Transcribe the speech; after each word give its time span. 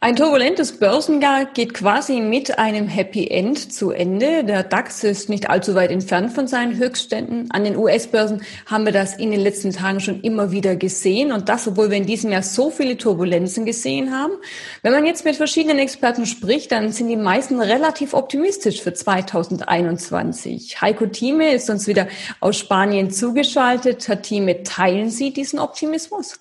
Ein 0.00 0.14
turbulentes 0.14 0.78
Börsenjahr 0.78 1.46
geht 1.46 1.74
quasi 1.74 2.20
mit 2.20 2.56
einem 2.56 2.86
Happy 2.86 3.26
End 3.26 3.72
zu 3.72 3.90
Ende. 3.90 4.44
Der 4.44 4.62
DAX 4.62 5.02
ist 5.02 5.28
nicht 5.28 5.50
allzu 5.50 5.74
weit 5.74 5.90
entfernt 5.90 6.32
von 6.32 6.46
seinen 6.46 6.76
Höchstständen. 6.76 7.50
An 7.50 7.64
den 7.64 7.76
US-Börsen 7.76 8.42
haben 8.66 8.84
wir 8.84 8.92
das 8.92 9.16
in 9.16 9.32
den 9.32 9.40
letzten 9.40 9.72
Tagen 9.72 9.98
schon 9.98 10.20
immer 10.20 10.52
wieder 10.52 10.76
gesehen. 10.76 11.32
Und 11.32 11.48
das, 11.48 11.66
obwohl 11.66 11.90
wir 11.90 11.96
in 11.96 12.06
diesem 12.06 12.30
Jahr 12.30 12.44
so 12.44 12.70
viele 12.70 12.96
Turbulenzen 12.96 13.64
gesehen 13.64 14.16
haben. 14.16 14.34
Wenn 14.82 14.92
man 14.92 15.04
jetzt 15.04 15.24
mit 15.24 15.34
verschiedenen 15.34 15.80
Experten 15.80 16.26
spricht, 16.26 16.70
dann 16.70 16.92
sind 16.92 17.08
die 17.08 17.16
meisten 17.16 17.60
relativ 17.60 18.14
optimistisch 18.14 18.80
für 18.80 18.94
2021. 18.94 20.80
Heiko 20.80 21.06
Thieme 21.06 21.52
ist 21.52 21.70
uns 21.70 21.88
wieder 21.88 22.06
aus 22.38 22.56
Spanien 22.56 23.10
zugeschaltet. 23.10 24.06
Herr 24.06 24.22
Thieme, 24.22 24.62
teilen 24.62 25.10
Sie 25.10 25.32
diesen 25.32 25.58
Optimismus? 25.58 26.38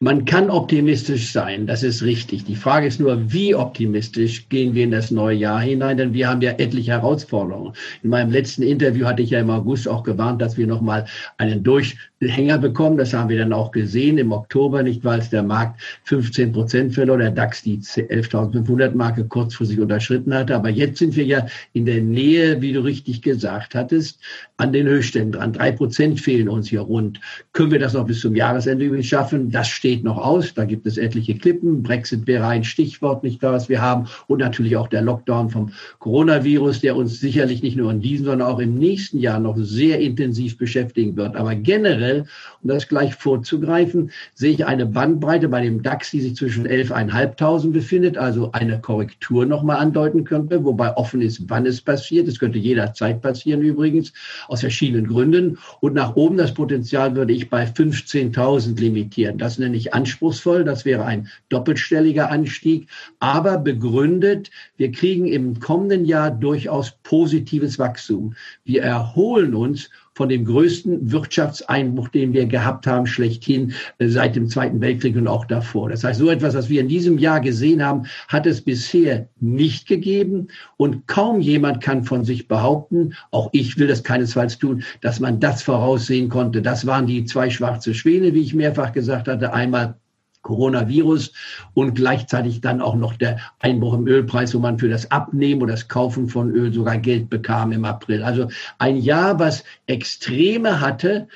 Man 0.00 0.24
kann 0.24 0.48
optimistisch 0.48 1.32
sein, 1.32 1.66
das 1.66 1.82
ist 1.82 2.04
richtig. 2.04 2.44
Die 2.44 2.54
Frage 2.54 2.86
ist 2.86 3.00
nur, 3.00 3.32
wie 3.32 3.56
optimistisch 3.56 4.48
gehen 4.48 4.72
wir 4.72 4.84
in 4.84 4.92
das 4.92 5.10
neue 5.10 5.36
Jahr 5.36 5.60
hinein, 5.60 5.96
denn 5.96 6.12
wir 6.12 6.28
haben 6.28 6.40
ja 6.40 6.52
etliche 6.52 6.92
Herausforderungen. 6.92 7.72
In 8.04 8.10
meinem 8.10 8.30
letzten 8.30 8.62
Interview 8.62 9.06
hatte 9.06 9.22
ich 9.22 9.30
ja 9.30 9.40
im 9.40 9.50
August 9.50 9.88
auch 9.88 10.04
gewarnt, 10.04 10.40
dass 10.40 10.56
wir 10.56 10.68
nochmal 10.68 11.06
einen 11.38 11.64
Durchhänger 11.64 12.58
bekommen. 12.58 12.96
Das 12.96 13.12
haben 13.12 13.28
wir 13.28 13.38
dann 13.38 13.52
auch 13.52 13.72
gesehen 13.72 14.18
im 14.18 14.30
Oktober, 14.30 14.84
nicht 14.84 15.02
weil 15.04 15.18
es 15.18 15.30
der 15.30 15.42
Markt 15.42 15.80
15 16.04 16.52
Prozent 16.52 16.94
verlor, 16.94 17.18
der 17.18 17.32
DAX 17.32 17.62
die 17.64 17.78
11.500 17.78 18.94
Marke 18.94 19.24
kurzfristig 19.24 19.80
unterschritten 19.80 20.32
hatte. 20.32 20.54
Aber 20.54 20.68
jetzt 20.68 21.00
sind 21.00 21.16
wir 21.16 21.24
ja 21.24 21.44
in 21.72 21.86
der 21.86 22.02
Nähe, 22.02 22.62
wie 22.62 22.72
du 22.72 22.84
richtig 22.84 23.20
gesagt 23.22 23.74
hattest, 23.74 24.20
an 24.58 24.72
den 24.72 24.86
Höchstständen 24.86 25.32
dran. 25.32 25.52
Drei 25.54 25.72
Prozent 25.72 26.20
fehlen 26.20 26.48
uns 26.48 26.68
hier 26.68 26.82
rund. 26.82 27.20
Können 27.52 27.72
wir 27.72 27.80
das 27.80 27.94
noch 27.94 28.06
bis 28.06 28.20
zum 28.20 28.36
Jahresende 28.36 28.84
übrigens 28.84 29.06
schaffen? 29.06 29.50
Das 29.50 29.66
steht 29.66 29.87
steht 29.88 30.04
noch 30.04 30.18
aus. 30.18 30.52
Da 30.52 30.66
gibt 30.66 30.86
es 30.86 30.98
etliche 30.98 31.34
Klippen. 31.34 31.82
Brexit 31.82 32.26
wäre 32.26 32.46
ein 32.46 32.62
Stichwort, 32.62 33.22
nicht 33.22 33.40
wahr, 33.42 33.54
was 33.54 33.70
wir 33.70 33.80
haben. 33.80 34.06
Und 34.26 34.40
natürlich 34.40 34.76
auch 34.76 34.86
der 34.86 35.00
Lockdown 35.00 35.48
vom 35.48 35.70
Coronavirus, 35.98 36.82
der 36.82 36.94
uns 36.94 37.20
sicherlich 37.20 37.62
nicht 37.62 37.78
nur 37.78 37.90
in 37.90 38.02
diesem, 38.02 38.26
sondern 38.26 38.48
auch 38.48 38.58
im 38.58 38.74
nächsten 38.74 39.18
Jahr 39.18 39.40
noch 39.40 39.56
sehr 39.56 39.98
intensiv 39.98 40.58
beschäftigen 40.58 41.16
wird. 41.16 41.36
Aber 41.36 41.54
generell, 41.54 42.26
um 42.62 42.68
das 42.68 42.86
gleich 42.86 43.14
vorzugreifen, 43.14 44.10
sehe 44.34 44.52
ich 44.52 44.66
eine 44.66 44.84
Bandbreite 44.84 45.48
bei 45.48 45.62
dem 45.62 45.82
DAX, 45.82 46.10
die 46.10 46.20
sich 46.20 46.36
zwischen 46.36 46.66
11.500 46.68 47.70
befindet, 47.70 48.18
also 48.18 48.52
eine 48.52 48.78
Korrektur 48.82 49.46
nochmal 49.46 49.78
andeuten 49.78 50.24
könnte, 50.24 50.62
wobei 50.64 50.94
offen 50.98 51.22
ist, 51.22 51.48
wann 51.48 51.64
es 51.64 51.80
passiert. 51.80 52.28
Es 52.28 52.38
könnte 52.38 52.58
jederzeit 52.58 53.22
passieren 53.22 53.62
übrigens, 53.62 54.12
aus 54.48 54.60
verschiedenen 54.60 55.06
Gründen. 55.06 55.56
Und 55.80 55.94
nach 55.94 56.14
oben 56.14 56.36
das 56.36 56.52
Potenzial 56.52 57.16
würde 57.16 57.32
ich 57.32 57.48
bei 57.48 57.64
15.000 57.64 58.78
limitieren. 58.78 59.38
Das 59.38 59.58
nenne 59.58 59.77
nicht 59.78 59.94
anspruchsvoll, 59.94 60.64
das 60.64 60.84
wäre 60.84 61.04
ein 61.04 61.28
doppelstelliger 61.48 62.30
Anstieg, 62.30 62.88
aber 63.20 63.58
begründet, 63.58 64.50
wir 64.76 64.90
kriegen 64.90 65.26
im 65.26 65.60
kommenden 65.60 66.04
Jahr 66.04 66.32
durchaus 66.32 66.98
positives 67.04 67.78
Wachstum. 67.78 68.34
Wir 68.64 68.82
erholen 68.82 69.54
uns 69.54 69.88
von 70.18 70.28
dem 70.28 70.44
größten 70.44 71.12
Wirtschaftseinbruch, 71.12 72.08
den 72.08 72.32
wir 72.32 72.44
gehabt 72.46 72.88
haben, 72.88 73.06
schlechthin 73.06 73.72
äh, 73.98 74.08
seit 74.08 74.34
dem 74.34 74.48
Zweiten 74.48 74.80
Weltkrieg 74.80 75.14
und 75.14 75.28
auch 75.28 75.44
davor. 75.44 75.90
Das 75.90 76.02
heißt, 76.02 76.18
so 76.18 76.28
etwas, 76.28 76.56
was 76.56 76.68
wir 76.68 76.80
in 76.80 76.88
diesem 76.88 77.18
Jahr 77.18 77.40
gesehen 77.40 77.84
haben, 77.84 78.02
hat 78.26 78.44
es 78.44 78.60
bisher 78.60 79.28
nicht 79.38 79.86
gegeben 79.86 80.48
und 80.76 81.06
kaum 81.06 81.40
jemand 81.40 81.80
kann 81.80 82.02
von 82.02 82.24
sich 82.24 82.48
behaupten, 82.48 83.14
auch 83.30 83.48
ich 83.52 83.78
will 83.78 83.86
das 83.86 84.02
keinesfalls 84.02 84.58
tun, 84.58 84.82
dass 85.02 85.20
man 85.20 85.38
das 85.38 85.62
voraussehen 85.62 86.28
konnte. 86.28 86.62
Das 86.62 86.84
waren 86.84 87.06
die 87.06 87.24
zwei 87.24 87.48
schwarze 87.48 87.94
Schwäne, 87.94 88.34
wie 88.34 88.42
ich 88.42 88.54
mehrfach 88.54 88.90
gesagt 88.90 89.28
hatte. 89.28 89.52
Einmal 89.52 89.94
Coronavirus 90.42 91.32
und 91.74 91.94
gleichzeitig 91.94 92.60
dann 92.60 92.80
auch 92.80 92.94
noch 92.94 93.16
der 93.16 93.38
Einbruch 93.58 93.94
im 93.94 94.06
Ölpreis, 94.06 94.54
wo 94.54 94.58
man 94.58 94.78
für 94.78 94.88
das 94.88 95.10
Abnehmen 95.10 95.62
oder 95.62 95.72
das 95.72 95.88
Kaufen 95.88 96.28
von 96.28 96.50
Öl 96.50 96.72
sogar 96.72 96.98
Geld 96.98 97.28
bekam 97.28 97.72
im 97.72 97.84
April. 97.84 98.22
Also 98.22 98.48
ein 98.78 98.96
Jahr, 98.96 99.38
was 99.38 99.64
Extreme 99.86 100.80
hatte, 100.80 101.28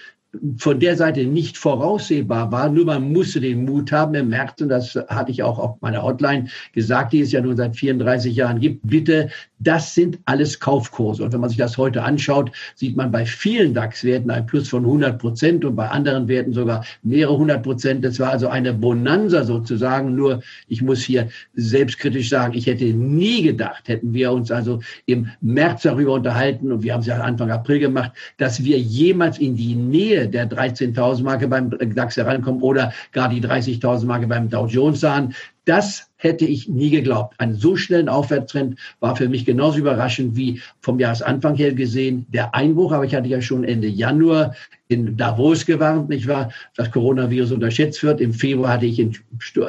von 0.56 0.80
der 0.80 0.96
Seite 0.96 1.24
nicht 1.24 1.58
voraussehbar 1.58 2.50
war. 2.50 2.70
Nur 2.70 2.86
man 2.86 3.12
musste 3.12 3.40
den 3.40 3.64
Mut 3.64 3.92
haben 3.92 4.14
im 4.14 4.30
März, 4.30 4.62
und 4.62 4.70
das 4.70 4.94
hatte 5.08 5.30
ich 5.30 5.42
auch 5.42 5.58
auf 5.58 5.80
meiner 5.82 6.02
Hotline 6.02 6.48
gesagt, 6.72 7.12
die 7.12 7.20
es 7.20 7.32
ja 7.32 7.40
nun 7.40 7.56
seit 7.56 7.76
34 7.76 8.34
Jahren 8.34 8.58
gibt. 8.58 8.86
Bitte, 8.86 9.28
das 9.58 9.94
sind 9.94 10.18
alles 10.24 10.58
Kaufkurse. 10.58 11.22
Und 11.22 11.32
wenn 11.32 11.40
man 11.40 11.50
sich 11.50 11.58
das 11.58 11.76
heute 11.76 12.02
anschaut, 12.02 12.50
sieht 12.74 12.96
man 12.96 13.10
bei 13.10 13.26
vielen 13.26 13.74
DAX-Werten 13.74 14.30
ein 14.30 14.46
Plus 14.46 14.68
von 14.68 14.84
100 14.84 15.18
Prozent 15.18 15.64
und 15.64 15.76
bei 15.76 15.88
anderen 15.88 16.26
Werten 16.28 16.52
sogar 16.52 16.84
mehrere 17.02 17.36
hundert 17.36 17.62
Prozent. 17.62 18.04
Das 18.04 18.18
war 18.18 18.30
also 18.30 18.48
eine 18.48 18.72
Bonanza 18.72 19.44
sozusagen. 19.44 20.14
Nur 20.14 20.42
ich 20.66 20.82
muss 20.82 21.02
hier 21.02 21.28
selbstkritisch 21.54 22.30
sagen, 22.30 22.54
ich 22.56 22.66
hätte 22.66 22.86
nie 22.86 23.42
gedacht, 23.42 23.86
hätten 23.86 24.14
wir 24.14 24.32
uns 24.32 24.50
also 24.50 24.80
im 25.06 25.28
März 25.40 25.82
darüber 25.82 26.14
unterhalten, 26.14 26.72
und 26.72 26.82
wir 26.82 26.94
haben 26.94 27.00
es 27.00 27.06
ja 27.06 27.18
Anfang 27.18 27.50
April 27.50 27.78
gemacht, 27.78 28.12
dass 28.38 28.64
wir 28.64 28.78
jemals 28.78 29.38
in 29.38 29.56
die 29.56 29.74
Nähe 29.74 30.21
der 30.28 30.48
13.000 30.50 31.22
Marke 31.22 31.48
beim 31.48 31.70
DAX 31.70 32.16
herankommen 32.16 32.62
oder 32.62 32.92
gar 33.12 33.28
die 33.28 33.40
30.000 33.40 34.06
Marke 34.06 34.26
beim 34.26 34.48
Dow 34.48 34.66
Jones 34.66 35.00
sahen. 35.00 35.34
Das 35.64 36.10
hätte 36.16 36.44
ich 36.44 36.68
nie 36.68 36.90
geglaubt. 36.90 37.34
Einen 37.38 37.54
so 37.54 37.76
schnellen 37.76 38.08
Aufwärtstrend 38.08 38.78
war 39.00 39.14
für 39.14 39.28
mich 39.28 39.44
genauso 39.44 39.78
überraschend 39.78 40.36
wie 40.36 40.60
vom 40.80 40.98
Jahresanfang 40.98 41.54
her 41.54 41.72
gesehen 41.72 42.26
der 42.30 42.54
Einbruch. 42.54 42.92
Aber 42.92 43.04
ich 43.04 43.14
hatte 43.14 43.28
ja 43.28 43.40
schon 43.40 43.62
Ende 43.62 43.86
Januar 43.86 44.54
in 44.88 45.16
Davos 45.16 45.64
gewarnt, 45.64 46.08
nicht 46.08 46.26
wahr, 46.26 46.52
dass 46.76 46.90
Coronavirus 46.90 47.52
unterschätzt 47.52 48.02
wird. 48.02 48.20
Im 48.20 48.34
Februar 48.34 48.72
hatte 48.72 48.86
ich 48.86 48.98
in, 48.98 49.16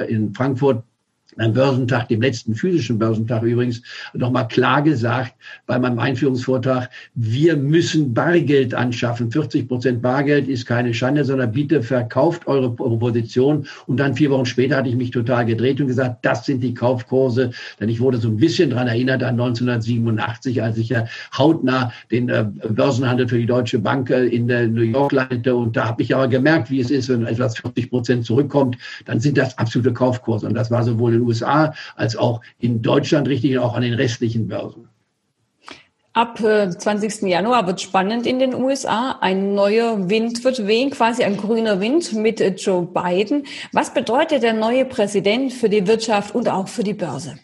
in 0.07 0.33
Frankfurt 0.33 0.83
am 1.37 1.53
Börsentag, 1.53 2.07
dem 2.07 2.21
letzten 2.21 2.55
physischen 2.55 2.99
Börsentag 2.99 3.43
übrigens, 3.43 3.81
nochmal 4.13 4.47
klar 4.47 4.81
gesagt 4.81 5.33
bei 5.65 5.79
meinem 5.79 5.99
Einführungsvortrag, 5.99 6.89
wir 7.15 7.57
müssen 7.57 8.13
Bargeld 8.13 8.73
anschaffen. 8.73 9.31
40 9.31 9.67
Prozent 9.67 10.01
Bargeld 10.01 10.47
ist 10.47 10.65
keine 10.65 10.93
Schande, 10.93 11.25
sondern 11.25 11.51
bitte 11.51 11.81
verkauft 11.81 12.47
eure 12.47 12.71
Position. 12.71 13.67
Und 13.87 13.97
dann 13.97 14.15
vier 14.15 14.29
Wochen 14.31 14.45
später 14.45 14.77
hatte 14.77 14.89
ich 14.89 14.95
mich 14.95 15.11
total 15.11 15.45
gedreht 15.45 15.79
und 15.81 15.87
gesagt, 15.87 16.25
das 16.25 16.45
sind 16.45 16.61
die 16.61 16.73
Kaufkurse. 16.73 17.51
Denn 17.79 17.89
ich 17.89 17.99
wurde 17.99 18.17
so 18.17 18.29
ein 18.29 18.37
bisschen 18.37 18.69
dran 18.69 18.87
erinnert 18.87 19.23
an 19.23 19.39
1987, 19.39 20.61
als 20.61 20.77
ich 20.77 20.89
ja 20.89 21.05
hautnah 21.37 21.91
den 22.11 22.29
äh, 22.29 22.45
Börsenhandel 22.69 23.27
für 23.27 23.37
die 23.37 23.45
Deutsche 23.45 23.79
Bank 23.79 24.09
äh, 24.09 24.25
in 24.27 24.45
New 24.45 24.81
York 24.81 25.11
leitete. 25.11 25.55
Und 25.55 25.75
da 25.75 25.87
habe 25.87 26.01
ich 26.01 26.13
aber 26.13 26.27
gemerkt, 26.27 26.69
wie 26.69 26.79
es 26.79 26.91
ist, 26.91 27.09
wenn 27.09 27.25
etwas 27.25 27.57
40 27.57 27.89
Prozent 27.89 28.25
zurückkommt, 28.25 28.77
dann 29.05 29.19
sind 29.19 29.37
das 29.37 29.57
absolute 29.57 29.93
Kaufkurse. 29.93 30.47
Und 30.47 30.53
das 30.53 30.71
war 30.71 30.83
sowohl 30.83 31.13
in 31.13 31.22
USA 31.23 31.73
als 31.95 32.15
auch 32.15 32.41
in 32.59 32.81
Deutschland 32.81 33.27
richtig 33.27 33.57
und 33.57 33.63
auch 33.63 33.75
an 33.75 33.81
den 33.81 33.93
restlichen 33.93 34.47
Börsen. 34.47 34.89
Ab 36.13 36.37
20. 36.37 37.23
Äh, 37.23 37.29
Januar 37.29 37.65
wird 37.65 37.81
spannend 37.81 38.27
in 38.27 38.37
den 38.37 38.53
USA. 38.53 39.17
Ein 39.19 39.55
neuer 39.55 40.11
Wind 40.11 40.43
wird 40.43 40.67
wehen, 40.67 40.91
quasi 40.91 41.23
ein 41.23 41.37
grüner 41.37 41.81
Wind 41.81 42.13
mit 42.13 42.39
äh, 42.39 42.49
Joe 42.49 42.85
Biden. 42.85 43.47
Was 43.71 43.95
bedeutet 43.95 44.43
der 44.43 44.53
neue 44.53 44.85
Präsident 44.85 45.51
für 45.53 45.69
die 45.69 45.87
Wirtschaft 45.87 46.35
und 46.35 46.49
auch 46.49 46.67
für 46.67 46.83
die 46.83 46.93
Börse? 46.93 47.39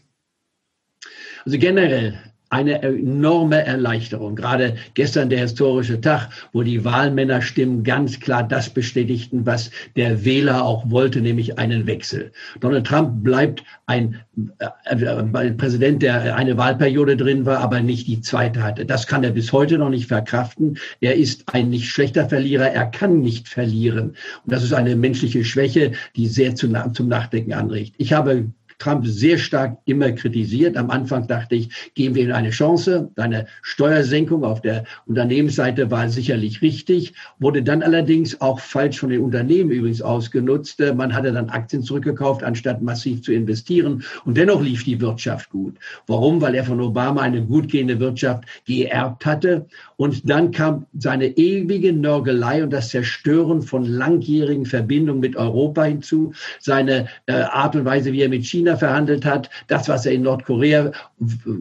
Also 1.46 1.58
generell 1.58 2.29
eine 2.50 2.82
enorme 2.82 3.64
Erleichterung. 3.64 4.36
Gerade 4.36 4.76
gestern 4.96 5.30
der 5.30 5.40
historische 5.40 6.02
Tag, 6.02 6.30
wo 6.52 6.64
die 6.64 6.84
Wahlmännerstimmen 6.84 7.84
ganz 7.84 8.20
klar 8.20 8.44
das 8.44 8.70
bestätigten, 8.72 9.46
was 9.46 9.70
der 9.96 10.26
Wähler 10.26 10.66
auch 10.66 10.90
wollte, 10.90 11.22
nämlich 11.22 11.60
einen 11.60 11.86
Wechsel. 11.86 12.32
Donald 12.60 12.88
Trump 12.88 13.24
bleibt 13.24 13.64
ein, 13.86 14.20
äh, 14.58 15.06
ein 15.06 15.58
Präsident, 15.58 16.02
der 16.02 16.36
eine 16.36 16.58
Wahlperiode 16.58 17.18
drin 17.18 17.46
war, 17.46 17.60
aber 17.60 17.82
nicht 17.82 18.08
die 18.08 18.22
zweite 18.22 18.64
hatte. 18.64 18.86
Das 18.86 19.06
kann 19.06 19.24
er 19.24 19.32
bis 19.32 19.54
heute 19.54 19.78
noch 19.78 19.90
nicht 19.90 20.08
verkraften. 20.08 20.78
Er 21.02 21.16
ist 21.16 21.54
ein 21.54 21.70
nicht 21.70 21.90
schlechter 21.90 22.28
Verlierer. 22.28 22.72
Er 22.72 22.88
kann 22.88 23.20
nicht 23.20 23.48
verlieren. 23.48 24.10
Und 24.10 24.54
das 24.54 24.64
ist 24.64 24.74
eine 24.74 24.96
menschliche 24.96 25.46
Schwäche, 25.46 25.92
die 26.16 26.28
sehr 26.28 26.56
zum 26.56 26.72
Nachdenken 26.72 27.54
anregt. 27.54 27.94
Ich 27.98 28.14
habe 28.14 28.52
Trump 28.80 29.06
sehr 29.06 29.38
stark 29.38 29.78
immer 29.86 30.12
kritisiert. 30.12 30.78
Am 30.78 30.90
Anfang 30.90 31.28
dachte 31.28 31.56
ich, 31.56 31.70
geben 31.94 32.16
wir 32.16 32.24
ihm 32.24 32.32
eine 32.32 32.50
Chance. 32.50 33.12
Eine 33.18 33.46
Steuersenkung 33.62 34.44
auf 34.44 34.62
der 34.62 34.86
Unternehmensseite 35.06 35.92
war 35.92 36.10
sicherlich 36.10 36.62
richtig, 36.62 37.14
wurde 37.40 37.62
dann 37.62 37.84
allerdings 37.84 38.40
auch 38.42 38.60
falsch 38.60 39.00
von 39.00 39.10
den 39.10 39.22
Unternehmen 39.22 39.70
übrigens 39.70 40.02
ausgenutzt. 40.02 40.80
Man 40.96 41.14
hatte 41.14 41.32
dann 41.32 41.50
Aktien 41.50 41.84
zurückgekauft, 41.84 42.44
anstatt 42.44 42.82
massiv 42.82 43.22
zu 43.22 43.34
investieren. 43.34 44.04
Und 44.26 44.38
dennoch 44.38 44.62
lief 44.62 44.84
die 44.84 45.00
Wirtschaft 45.00 45.50
gut. 45.50 45.76
Warum? 46.08 46.42
Weil 46.42 46.56
er 46.56 46.64
von 46.64 46.80
Obama 46.80 47.22
eine 47.22 47.46
gut 47.46 47.70
gehende 47.70 48.00
Wirtschaft 48.00 48.46
geerbt 48.66 49.26
hatte. 49.26 49.68
Und 50.00 50.30
dann 50.30 50.52
kam 50.52 50.86
seine 50.98 51.28
ewige 51.38 51.92
Nörgelei 51.92 52.64
und 52.64 52.72
das 52.72 52.88
Zerstören 52.88 53.62
von 53.62 53.84
langjährigen 53.84 54.66
Verbindungen 54.66 55.20
mit 55.20 55.36
Europa 55.36 55.84
hinzu, 55.84 56.32
seine 56.62 57.10
äh, 57.26 57.34
Art 57.34 57.76
und 57.76 57.84
Weise, 57.84 58.14
wie 58.14 58.22
er 58.22 58.30
mit 58.30 58.46
China 58.46 58.78
verhandelt 58.78 59.26
hat, 59.26 59.50
das, 59.68 59.90
was 59.90 60.06
er 60.06 60.14
in 60.14 60.22
Nordkorea 60.22 60.94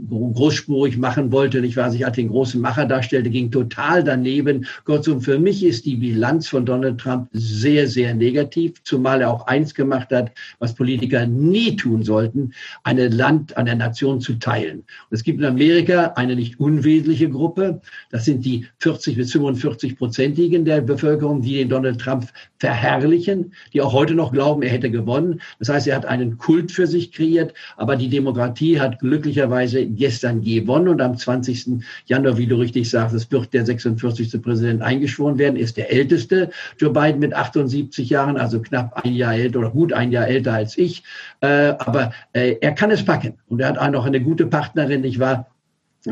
großspurig 0.08 0.99
machen 0.99 1.32
wollte, 1.32 1.61
nicht 1.61 1.76
wahr, 1.76 1.90
sich 1.90 2.06
als 2.06 2.14
den 2.14 2.29
großen 2.29 2.61
Macher 2.61 2.87
darstellte, 2.87 3.29
ging 3.29 3.50
total 3.50 4.05
daneben. 4.05 4.67
Kurzum, 4.85 5.20
für 5.20 5.40
mich 5.40 5.64
ist 5.64 5.85
die 5.85 5.96
Bilanz 5.96 6.46
von 6.46 6.64
Donald 6.64 7.00
Trump 7.00 7.29
sehr, 7.32 7.88
sehr 7.88 8.14
negativ, 8.14 8.81
zumal 8.85 9.20
er 9.20 9.32
auch 9.32 9.49
eins 9.49 9.75
gemacht 9.75 10.11
hat, 10.12 10.31
was 10.61 10.76
Politiker 10.76 11.26
nie 11.26 11.75
tun 11.75 12.05
sollten, 12.05 12.52
eine 12.85 13.08
Land, 13.08 13.56
eine 13.56 13.75
Nation 13.75 14.20
zu 14.20 14.35
teilen. 14.35 14.79
Und 14.79 14.87
es 15.11 15.25
gibt 15.25 15.40
in 15.40 15.44
Amerika 15.44 16.12
eine 16.14 16.37
nicht 16.37 16.61
unwesentliche 16.61 17.29
Gruppe, 17.29 17.81
das 18.11 18.28
sind 18.29 18.45
die 18.45 18.67
40 18.79 19.17
bis 19.17 19.33
45 19.33 19.97
Prozentigen 19.97 20.65
der 20.65 20.83
Bevölkerung, 20.83 21.41
die 21.41 21.57
den 21.57 21.71
Donald 21.71 21.99
Trump 21.99 22.29
verherrlichen, 22.59 23.55
die 23.73 23.81
auch 23.81 23.93
heute 23.93 24.15
noch 24.15 24.33
glauben, 24.33 24.63
er 24.63 24.71
hätte 24.71 24.91
gewonnen. 24.91 25.41
Das 25.59 25.71
heißt, 25.71 25.89
er 25.89 25.97
hat 25.97 26.05
einen 26.05 26.37
Kult 26.37 26.71
für 26.71 26.87
sich 26.87 27.13
kreiert, 27.13 27.55
aber 27.77 27.97
die 27.97 28.09
Demokratie 28.09 28.79
hat 28.79 28.99
glücklicherweise 28.99 29.87
gestern 29.87 30.43
gewonnen 30.43 30.89
und 30.89 31.01
am 31.01 31.17
20. 31.17 31.83
Januar, 32.07 32.37
wie 32.37 32.47
du 32.47 32.57
richtig 32.57 32.91
sagst, 32.91 33.15
es 33.15 33.31
wird 33.33 33.53
der 33.55 33.65
46. 33.65 34.43
Präsident 34.43 34.83
eingeschworen 34.83 35.39
werden, 35.39 35.57
ist 35.57 35.79
der 35.79 35.91
älteste. 35.91 36.51
Joe 36.79 36.93
Biden 36.93 37.21
mit 37.21 37.35
78 37.35 38.11
Jahren, 38.11 38.37
also 38.37 38.61
knapp 38.61 39.05
ein 39.05 39.15
Jahr 39.15 39.35
älter 39.35 39.61
oder 39.61 39.71
gut 39.71 39.93
ein 39.93 40.13
Jahr 40.13 40.29
älter 40.29 40.53
als 40.53 40.77
ich. 40.77 41.03
Äh, 41.41 41.75
aber 41.79 42.13
äh, 42.35 42.57
er 42.61 42.73
kann 42.73 42.91
es 42.91 43.03
packen 43.05 43.35
und 43.49 43.61
er 43.61 43.69
hat 43.69 43.79
auch 43.79 43.91
noch 43.91 44.05
eine 44.05 44.21
gute 44.21 44.47
Partnerin. 44.47 45.05
Ich 45.05 45.19
war 45.19 45.47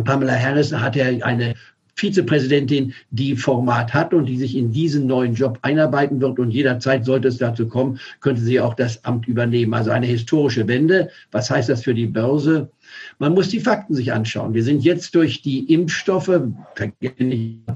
Pamela 0.04 0.34
Harris 0.34 0.72
hat 0.72 0.96
er 0.96 1.24
eine 1.24 1.54
Vizepräsidentin, 1.96 2.92
die 3.10 3.36
Format 3.36 3.94
hat 3.94 4.12
und 4.12 4.26
die 4.26 4.36
sich 4.36 4.54
in 4.54 4.70
diesen 4.70 5.06
neuen 5.06 5.34
Job 5.34 5.58
einarbeiten 5.62 6.20
wird. 6.20 6.38
Und 6.38 6.50
jederzeit 6.50 7.04
sollte 7.04 7.28
es 7.28 7.38
dazu 7.38 7.66
kommen, 7.66 7.98
könnte 8.20 8.42
sie 8.42 8.60
auch 8.60 8.74
das 8.74 9.02
Amt 9.04 9.26
übernehmen. 9.26 9.72
Also 9.72 9.90
eine 9.90 10.06
historische 10.06 10.68
Wende. 10.68 11.10
Was 11.32 11.50
heißt 11.50 11.70
das 11.70 11.82
für 11.82 11.94
die 11.94 12.06
Börse? 12.06 12.70
Man 13.18 13.34
muss 13.34 13.48
die 13.48 13.60
Fakten 13.60 13.94
sich 13.94 14.12
anschauen. 14.12 14.54
Wir 14.54 14.62
sind 14.62 14.84
jetzt 14.84 15.14
durch 15.14 15.42
die 15.42 15.72
Impfstoffe, 15.72 16.30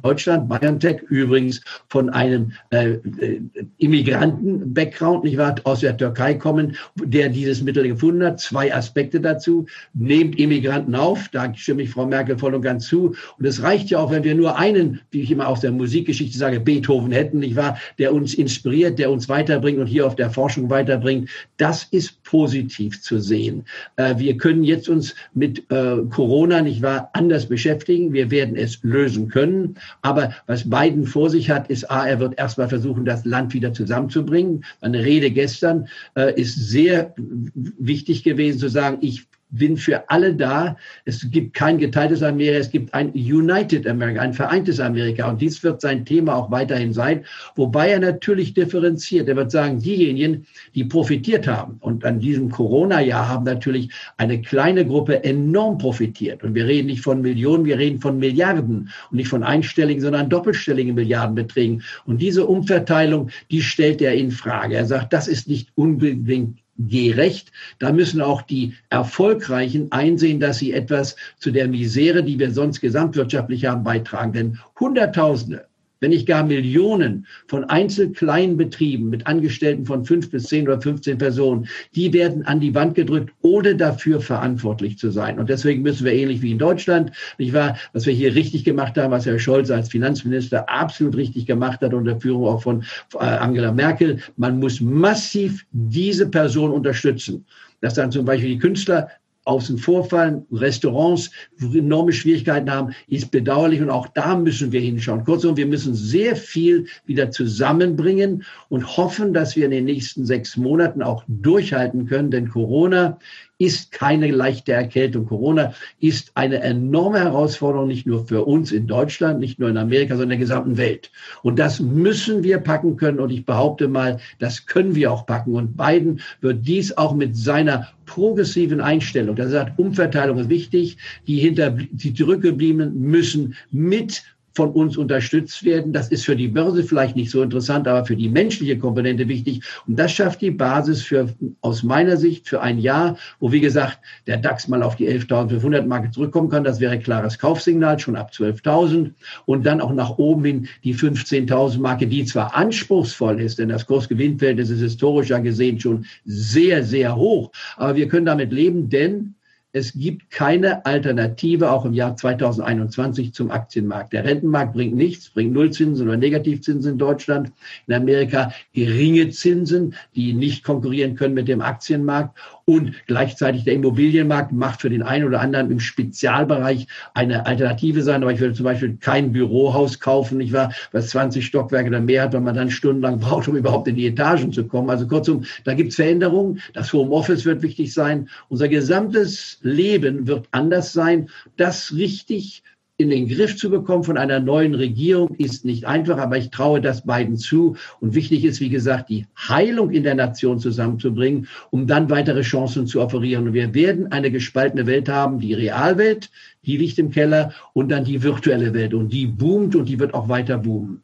Deutschland, 0.03 0.49
BioNTech, 0.49 1.03
übrigens 1.09 1.61
von 1.89 2.11
einem 2.11 2.53
äh, 2.71 2.93
äh, 2.93 3.41
Immigranten-Background, 3.79 5.25
nicht 5.25 5.37
wahr, 5.37 5.55
aus 5.65 5.81
der 5.81 5.97
Türkei 5.97 6.35
kommen, 6.35 6.77
der 6.97 7.29
dieses 7.29 7.63
Mittel 7.63 7.89
gefunden 7.89 8.25
hat. 8.25 8.41
Zwei 8.41 8.75
Aspekte 8.75 9.21
dazu. 9.21 9.67
Nehmt 9.95 10.39
Immigranten 10.39 10.95
auf, 10.95 11.29
da 11.29 11.53
stimme 11.55 11.83
ich 11.83 11.91
Frau 11.91 12.07
Merkel 12.07 12.39
voll 12.39 12.55
und 12.55 12.63
ganz 12.63 12.87
zu. 12.87 13.15
Und 13.39 13.45
es 13.45 13.63
reicht 13.63 13.91
ja 13.91 13.99
auch, 13.99 14.11
wenn 14.11 14.25
wir 14.25 14.35
nur 14.35 14.59
einen, 14.59 15.01
wie 15.11 15.23
ich 15.23 15.31
immer 15.31 15.49
aus 15.49 15.61
der 15.61 15.73
Musikgeschichte 15.73 16.37
sage, 16.37 16.61
Beethoven 16.61 17.13
hätten, 17.13 17.39
nicht 17.41 17.57
wahr, 17.57 17.79
der 17.99 18.13
uns 18.13 18.35
inspiriert, 18.35 18.99
der 18.99 19.11
uns 19.11 19.29
weiterbringt 19.29 19.79
und 19.79 19.87
hier 19.87 20.07
auf 20.07 20.17
der 20.17 20.31
Forschung 20.31 20.71
weiterbringt. 20.71 21.29
Das 21.57 21.85
ist 21.91 22.23
positiv 22.23 23.01
zu 23.03 23.19
sehen. 23.21 23.65
Äh, 23.97 24.19
wir 24.19 24.37
können 24.37 24.65
jetzt 24.65 24.89
uns 24.89 25.10
mit 25.35 25.71
äh, 25.71 25.97
Corona 26.11 26.63
nicht 26.63 26.83
wahr 26.83 27.11
anders 27.13 27.47
beschäftigen. 27.47 28.13
Wir 28.13 28.31
werden 28.31 28.57
es 28.57 28.79
lösen 28.83 29.29
können. 29.29 29.77
Aber 30.03 30.35
was 30.47 30.69
Biden 30.69 31.07
vor 31.07 31.31
sich 31.31 31.51
hat, 31.51 31.69
ist 31.69 31.91
A, 31.91 32.07
er 32.07 32.21
wird 32.21 32.39
erstmal 32.39 32.69
versuchen, 32.69 33.05
das 33.05 33.25
Land 33.25 33.55
wieder 33.55 33.73
zusammenzubringen. 33.73 34.65
Eine 34.81 35.05
Rede 35.05 35.31
gestern 35.31 35.89
äh, 36.17 36.39
ist 36.41 36.55
sehr 36.55 37.15
wichtig 37.55 38.23
gewesen 38.23 38.59
zu 38.59 38.69
sagen, 38.69 38.99
ich 39.01 39.27
bin 39.51 39.77
für 39.77 40.09
alle 40.09 40.35
da. 40.35 40.77
Es 41.05 41.29
gibt 41.31 41.55
kein 41.55 41.79
geteiltes 41.79 42.23
Amerika, 42.23 42.59
es 42.59 42.71
gibt 42.71 42.95
ein 42.95 43.11
United 43.13 43.87
America, 43.87 44.21
ein 44.21 44.35
vereintes 44.35 44.81
Amerika. 44.81 45.29
Und 45.29 45.41
dies 45.41 45.63
wird 45.63 45.81
sein 45.81 46.05
Thema 46.05 46.37
auch 46.37 46.51
weiterhin 46.51 46.93
sein, 46.93 47.25
wobei 47.57 47.91
er 47.91 48.01
natürlich 48.01 48.55
differenziert. 48.55 49.29
Er 49.29 49.37
wird 49.37 49.51
sagen, 49.51 49.81
diejenigen, 49.81 50.47
die 50.75 50.85
profitiert 50.85 51.47
haben 51.47 51.77
und 51.81 52.05
an 52.05 52.21
diesem 52.21 52.51
Corona-Jahr 52.51 53.29
haben 53.29 53.45
natürlich 53.45 53.91
eine 54.17 54.41
kleine 54.41 54.87
Gruppe 54.87 55.25
enorm 55.25 55.79
profitiert. 55.79 56.43
Und 56.43 56.55
wir 56.55 56.67
reden 56.67 56.87
nicht 56.87 57.03
von 57.03 57.21
Millionen, 57.21 57.65
wir 57.65 57.79
reden 57.79 58.01
von 58.01 58.19
Milliarden 58.19 58.91
und 59.11 59.17
nicht 59.17 59.29
von 59.29 59.43
einstelligen, 59.43 60.03
sondern 60.03 60.29
doppelstelligen 60.29 60.95
Milliardenbeträgen. 60.95 61.83
Und 62.07 62.21
diese 62.21 62.47
Umverteilung, 62.47 63.31
die 63.51 63.63
stellt 63.63 64.01
er 64.01 64.15
in 64.15 64.31
Frage. 64.31 64.77
Er 64.77 64.87
sagt, 64.87 65.13
das 65.13 65.29
ist 65.29 65.49
nicht 65.49 65.69
unbedingt 65.75 66.59
gerecht. 66.89 67.53
Da 67.79 67.93
müssen 67.93 68.21
auch 68.21 68.43
die 68.43 68.75
Erfolgreichen 68.89 69.93
einsehen, 69.93 70.41
dass 70.41 70.59
sie 70.59 70.73
etwas 70.73 71.17
zu 71.39 71.51
der 71.51 71.69
Misere, 71.69 72.23
die 72.23 72.39
wir 72.39 72.51
sonst 72.53 72.81
gesamtwirtschaftlich 72.81 73.67
haben, 73.67 73.85
beitragen. 73.85 74.33
Denn 74.33 74.59
Hunderttausende 74.79 75.70
wenn 76.01 76.11
nicht 76.11 76.27
gar 76.27 76.43
Millionen 76.45 77.27
von 77.47 77.65
einzelkleinen 77.65 78.57
Betrieben 78.57 79.11
mit 79.11 79.27
Angestellten 79.27 79.87
von 79.87 80.05
fünf 80.05 80.31
bis 80.31 80.45
zehn 80.45 80.67
oder 80.67 80.81
15 80.81 81.19
Personen, 81.19 81.69
die 81.95 82.13
werden 82.13 82.45
an 82.47 82.61
die 82.61 82.75
Wand 82.75 82.95
gedrückt, 82.95 83.33
ohne 83.43 83.77
dafür 83.77 84.21
verantwortlich 84.21 84.99
zu 84.99 85.11
sein. 85.11 85.39
Und 85.39 85.51
deswegen 85.51 85.83
müssen 85.83 86.05
wir 86.05 86.13
ähnlich 86.13 86.43
wie 86.43 86.53
in 86.53 86.59
Deutschland, 86.59 87.13
nicht 87.39 87.53
wahr, 87.53 87.77
was 87.93 88.07
wir 88.07 88.15
hier 88.15 88.35
richtig 88.35 88.65
gemacht 88.65 88.97
haben, 88.97 89.11
was 89.11 89.27
Herr 89.27 89.39
Scholz 89.39 89.71
als 89.71 89.91
Finanzminister 89.91 90.69
absolut 90.69 91.17
richtig 91.17 91.47
gemacht 91.47 91.81
hat 91.81 91.95
unter 91.95 92.21
Führung 92.21 92.47
auch 92.47 92.63
von 92.63 92.85
äh, 93.15 93.19
Angela 93.19 93.73
Merkel, 93.73 94.19
man 94.37 94.59
muss 94.59 94.81
massiv 94.81 95.65
diese 95.73 96.29
Person 96.29 96.71
unterstützen 96.71 97.45
dass 97.81 97.95
dann 97.95 98.13
zum 98.13 98.25
Beispiel 98.25 98.51
die 98.51 98.59
Künstler 98.59 99.09
außen 99.45 99.79
vorfallen, 99.79 100.47
Restaurants 100.53 101.31
enorme 101.61 102.13
Schwierigkeiten 102.13 102.71
haben, 102.71 102.95
ist 103.09 103.31
bedauerlich 103.31 103.81
und 103.81 103.91
auch 103.91 104.09
da 104.09 104.37
müssen 104.37 104.73
wir 104.73 104.81
hinschauen. 104.81 105.25
Kurzum, 105.25 105.57
wir 105.57 105.67
müssen 105.67 105.95
sehr 105.95 106.37
viel 106.37 106.87
wieder 107.07 107.31
zusammenbringen 107.31 108.45
und 108.69 108.97
hoffen, 108.97 109.33
dass 109.33 109.57
wir 109.57 109.65
in 109.65 109.71
den 109.71 109.87
nächsten 109.87 110.27
sechs 110.27 110.57
Monaten 110.57 111.03
auch 111.03 111.25
durchhalten 111.27 112.07
können, 112.07 112.31
denn 112.31 112.51
Corona 112.51 113.19
ist 113.61 113.93
keine 113.93 114.31
leichte 114.31 114.73
Erkältung. 114.73 115.27
Corona 115.27 115.75
ist 116.01 116.33
eine 116.35 116.63
enorme 116.63 117.21
Herausforderung, 117.21 117.89
nicht 117.89 118.07
nur 118.07 118.27
für 118.27 118.47
uns 118.47 118.73
in 118.73 118.87
Deutschland, 118.87 119.39
nicht 119.39 119.59
nur 119.59 119.69
in 119.69 119.77
Amerika, 119.77 120.15
sondern 120.15 120.31
in 120.33 120.39
der 120.39 120.39
gesamten 120.39 120.77
Welt. 120.79 121.13
Und 121.43 121.59
das 121.59 121.79
müssen 121.79 122.43
wir 122.43 122.57
packen 122.59 122.97
können. 122.97 123.21
Und 123.21 123.29
ich 123.31 123.45
behaupte 123.45 123.87
mal, 123.87 124.19
das 124.39 124.65
können 124.65 124.95
wir 124.95 125.13
auch 125.13 125.27
packen. 125.27 125.55
Und 125.55 125.77
Biden 125.77 126.21
wird 126.41 126.67
dies 126.67 126.97
auch 126.97 127.15
mit 127.15 127.37
seiner 127.37 127.89
progressiven 128.07 128.81
Einstellung, 128.81 129.37
das 129.37 129.53
sagt, 129.53 129.79
Umverteilung 129.79 130.39
ist 130.39 130.49
wichtig, 130.49 130.97
die 131.29 131.39
hinter, 131.39 131.71
die 131.71 132.13
zurückgebliebenen 132.13 132.99
müssen 132.99 133.55
mit 133.71 134.25
von 134.55 134.71
uns 134.71 134.97
unterstützt 134.97 135.65
werden. 135.65 135.93
Das 135.93 136.09
ist 136.09 136.25
für 136.25 136.37
die 136.37 136.49
Börse 136.49 136.83
vielleicht 136.83 137.17
nicht 137.17 137.31
so 137.31 137.43
interessant, 137.43 137.87
aber 137.87 138.05
für 138.05 138.17
die 138.17 138.29
menschliche 138.29 138.79
Komponente 138.79 139.29
wichtig. 139.29 139.63
Und 139.87 139.99
das 139.99 140.13
schafft 140.13 140.41
die 140.41 140.51
Basis 140.51 141.03
für, 141.03 141.29
aus 141.61 141.83
meiner 141.83 142.17
Sicht, 142.17 142.49
für 142.49 142.61
ein 142.61 142.79
Jahr, 142.79 143.17
wo, 143.39 143.53
wie 143.53 143.61
gesagt, 143.61 143.99
der 144.27 144.37
DAX 144.37 144.69
mal 144.69 144.83
auf 144.83 144.97
die 144.97 145.09
11.500 145.09 145.87
Marke 145.87 146.11
zurückkommen 146.11 146.49
kann. 146.49 146.65
Das 146.65 146.81
wäre 146.81 146.99
klares 146.99 147.39
Kaufsignal, 147.39 147.99
schon 147.99 148.17
ab 148.17 148.31
12.000. 148.35 149.13
Und 149.47 149.65
dann 149.65 149.81
auch 149.81 149.93
nach 149.93 150.19
oben 150.19 150.45
hin 150.45 150.69
die 150.85 150.95
15.000 150.95 151.79
Marke, 151.81 152.07
die 152.07 152.25
zwar 152.25 152.55
anspruchsvoll 152.55 153.41
ist, 153.41 153.59
denn 153.59 153.69
das 153.69 153.87
Kursgewinnverhältnis 153.87 154.71
ist 154.71 154.81
historisch 154.81 155.31
ja 155.31 155.39
gesehen 155.39 155.79
schon 155.79 156.07
sehr, 156.25 156.83
sehr 156.83 157.17
hoch. 157.17 157.51
Aber 157.77 157.97
wir 157.97 158.09
können 158.09 158.27
damit 158.27 158.53
leben, 158.53 158.89
denn 158.89 159.35
es 159.73 159.93
gibt 159.93 160.31
keine 160.31 160.85
Alternative, 160.85 161.71
auch 161.71 161.85
im 161.85 161.95
Jahr 161.95 162.17
2021, 162.17 163.33
zum 163.33 163.51
Aktienmarkt. 163.53 164.13
Der 164.13 164.25
Rentenmarkt 164.25 164.73
bringt 164.73 164.97
nichts, 164.97 165.31
bringt 165.31 165.53
Nullzinsen 165.53 166.09
oder 166.09 166.17
Negativzinsen 166.17 166.93
in 166.93 166.99
Deutschland. 166.99 167.53
In 167.87 167.95
Amerika 167.95 168.53
geringe 168.73 169.31
Zinsen, 169.31 169.95
die 170.17 170.33
nicht 170.33 170.65
konkurrieren 170.65 171.15
können 171.15 171.35
mit 171.35 171.47
dem 171.47 171.61
Aktienmarkt. 171.61 172.37
Und 172.71 172.93
gleichzeitig 173.09 173.65
der 173.65 173.75
Immobilienmarkt 173.75 174.53
macht 174.53 174.81
für 174.81 174.91
den 174.91 175.03
einen 175.03 175.25
oder 175.25 175.41
anderen 175.41 175.73
im 175.73 175.81
Spezialbereich 175.81 176.87
eine 177.15 177.45
Alternative 177.45 178.01
sein. 178.03 178.23
Aber 178.23 178.33
ich 178.33 178.39
würde 178.39 178.55
zum 178.55 178.63
Beispiel 178.63 178.97
kein 179.01 179.33
Bürohaus 179.33 179.99
kaufen, 179.99 180.39
nicht 180.39 180.53
wahr, 180.53 180.73
was 180.93 181.09
20 181.09 181.45
Stockwerke 181.45 181.89
oder 181.89 182.01
mehr 182.01 182.23
hat, 182.23 182.33
weil 182.33 182.43
man 182.43 182.55
dann 182.55 182.71
stundenlang 182.71 183.19
braucht, 183.19 183.49
um 183.49 183.57
überhaupt 183.57 183.89
in 183.89 183.97
die 183.97 184.07
Etagen 184.07 184.53
zu 184.53 184.69
kommen. 184.69 184.89
Also 184.89 185.09
kurzum, 185.09 185.43
da 185.65 185.75
gibt 185.75 185.91
es 185.91 185.97
Veränderungen. 185.97 186.61
Das 186.73 186.93
Homeoffice 186.93 187.45
wird 187.45 187.63
wichtig 187.63 187.93
sein. 187.93 188.29
Unser 188.49 188.69
gesamtes 188.69 189.59
Leben 189.63 190.29
wird 190.29 190.47
anders 190.53 190.93
sein. 190.93 191.29
Das 191.57 191.93
richtig 191.97 192.63
in 193.01 193.09
den 193.09 193.29
Griff 193.29 193.57
zu 193.57 193.71
bekommen 193.71 194.05
von 194.05 194.19
einer 194.19 194.41
neuen 194.41 194.75
Regierung 194.75 195.35
ist 195.37 195.65
nicht 195.65 195.87
einfach, 195.87 196.19
aber 196.19 196.37
ich 196.37 196.51
traue 196.51 196.83
das 196.83 197.07
beiden 197.07 197.39
zu. 197.39 197.77
Und 197.99 198.15
wichtig 198.15 198.45
ist, 198.45 198.61
wie 198.61 198.69
gesagt, 198.69 199.09
die 199.09 199.27
Heilung 199.49 199.91
in 199.91 200.03
der 200.03 200.15
Nation 200.15 200.59
zusammenzubringen, 200.59 201.49
um 201.71 201.87
dann 201.87 202.11
weitere 202.11 202.43
Chancen 202.43 202.87
zu 202.87 203.01
offerieren. 203.01 203.49
Und 203.49 203.55
wir 203.55 203.73
werden 203.73 204.13
eine 204.13 204.31
gespaltene 204.31 204.87
Welt 204.87 205.09
haben, 205.09 205.41
die 205.41 205.55
Realwelt, 205.55 206.31
die 206.67 206.77
liegt 206.77 206.99
im 206.99 207.11
Keller 207.11 207.55
und 207.73 207.91
dann 207.91 208.05
die 208.05 208.23
virtuelle 208.23 208.75
Welt. 208.75 208.93
Und 208.93 209.09
die 209.09 209.27
boomt 209.27 209.75
und 209.75 209.89
die 209.89 209.99
wird 209.99 210.13
auch 210.13 210.29
weiter 210.29 210.59
boomen. 210.59 211.03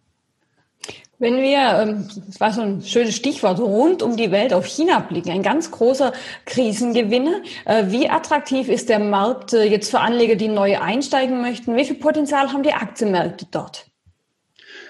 Wenn 1.18 1.36
wir, 1.36 1.80
ähm, 1.80 2.08
das 2.26 2.40
war 2.40 2.52
so 2.52 2.60
ein 2.60 2.82
schönes 2.82 3.16
Stichwort, 3.16 3.58
rund 3.58 4.02
um 4.02 4.16
die 4.16 4.30
Welt 4.30 4.52
auf 4.52 4.66
China 4.66 4.98
blicken, 4.98 5.30
ein 5.30 5.42
ganz 5.42 5.70
großer 5.70 6.12
Krisengewinner. 6.44 7.40
Äh, 7.64 7.84
wie 7.88 8.08
attraktiv 8.08 8.68
ist 8.68 8.90
der 8.90 8.98
Markt 8.98 9.54
äh, 9.54 9.64
jetzt 9.64 9.90
für 9.90 10.00
Anleger, 10.00 10.36
die 10.36 10.48
neu 10.48 10.78
einsteigen 10.78 11.40
möchten? 11.40 11.74
Wie 11.74 11.84
viel 11.84 11.96
Potenzial 11.96 12.52
haben 12.52 12.62
die 12.62 12.72
Aktienmärkte 12.72 13.46
dort? 13.50 13.86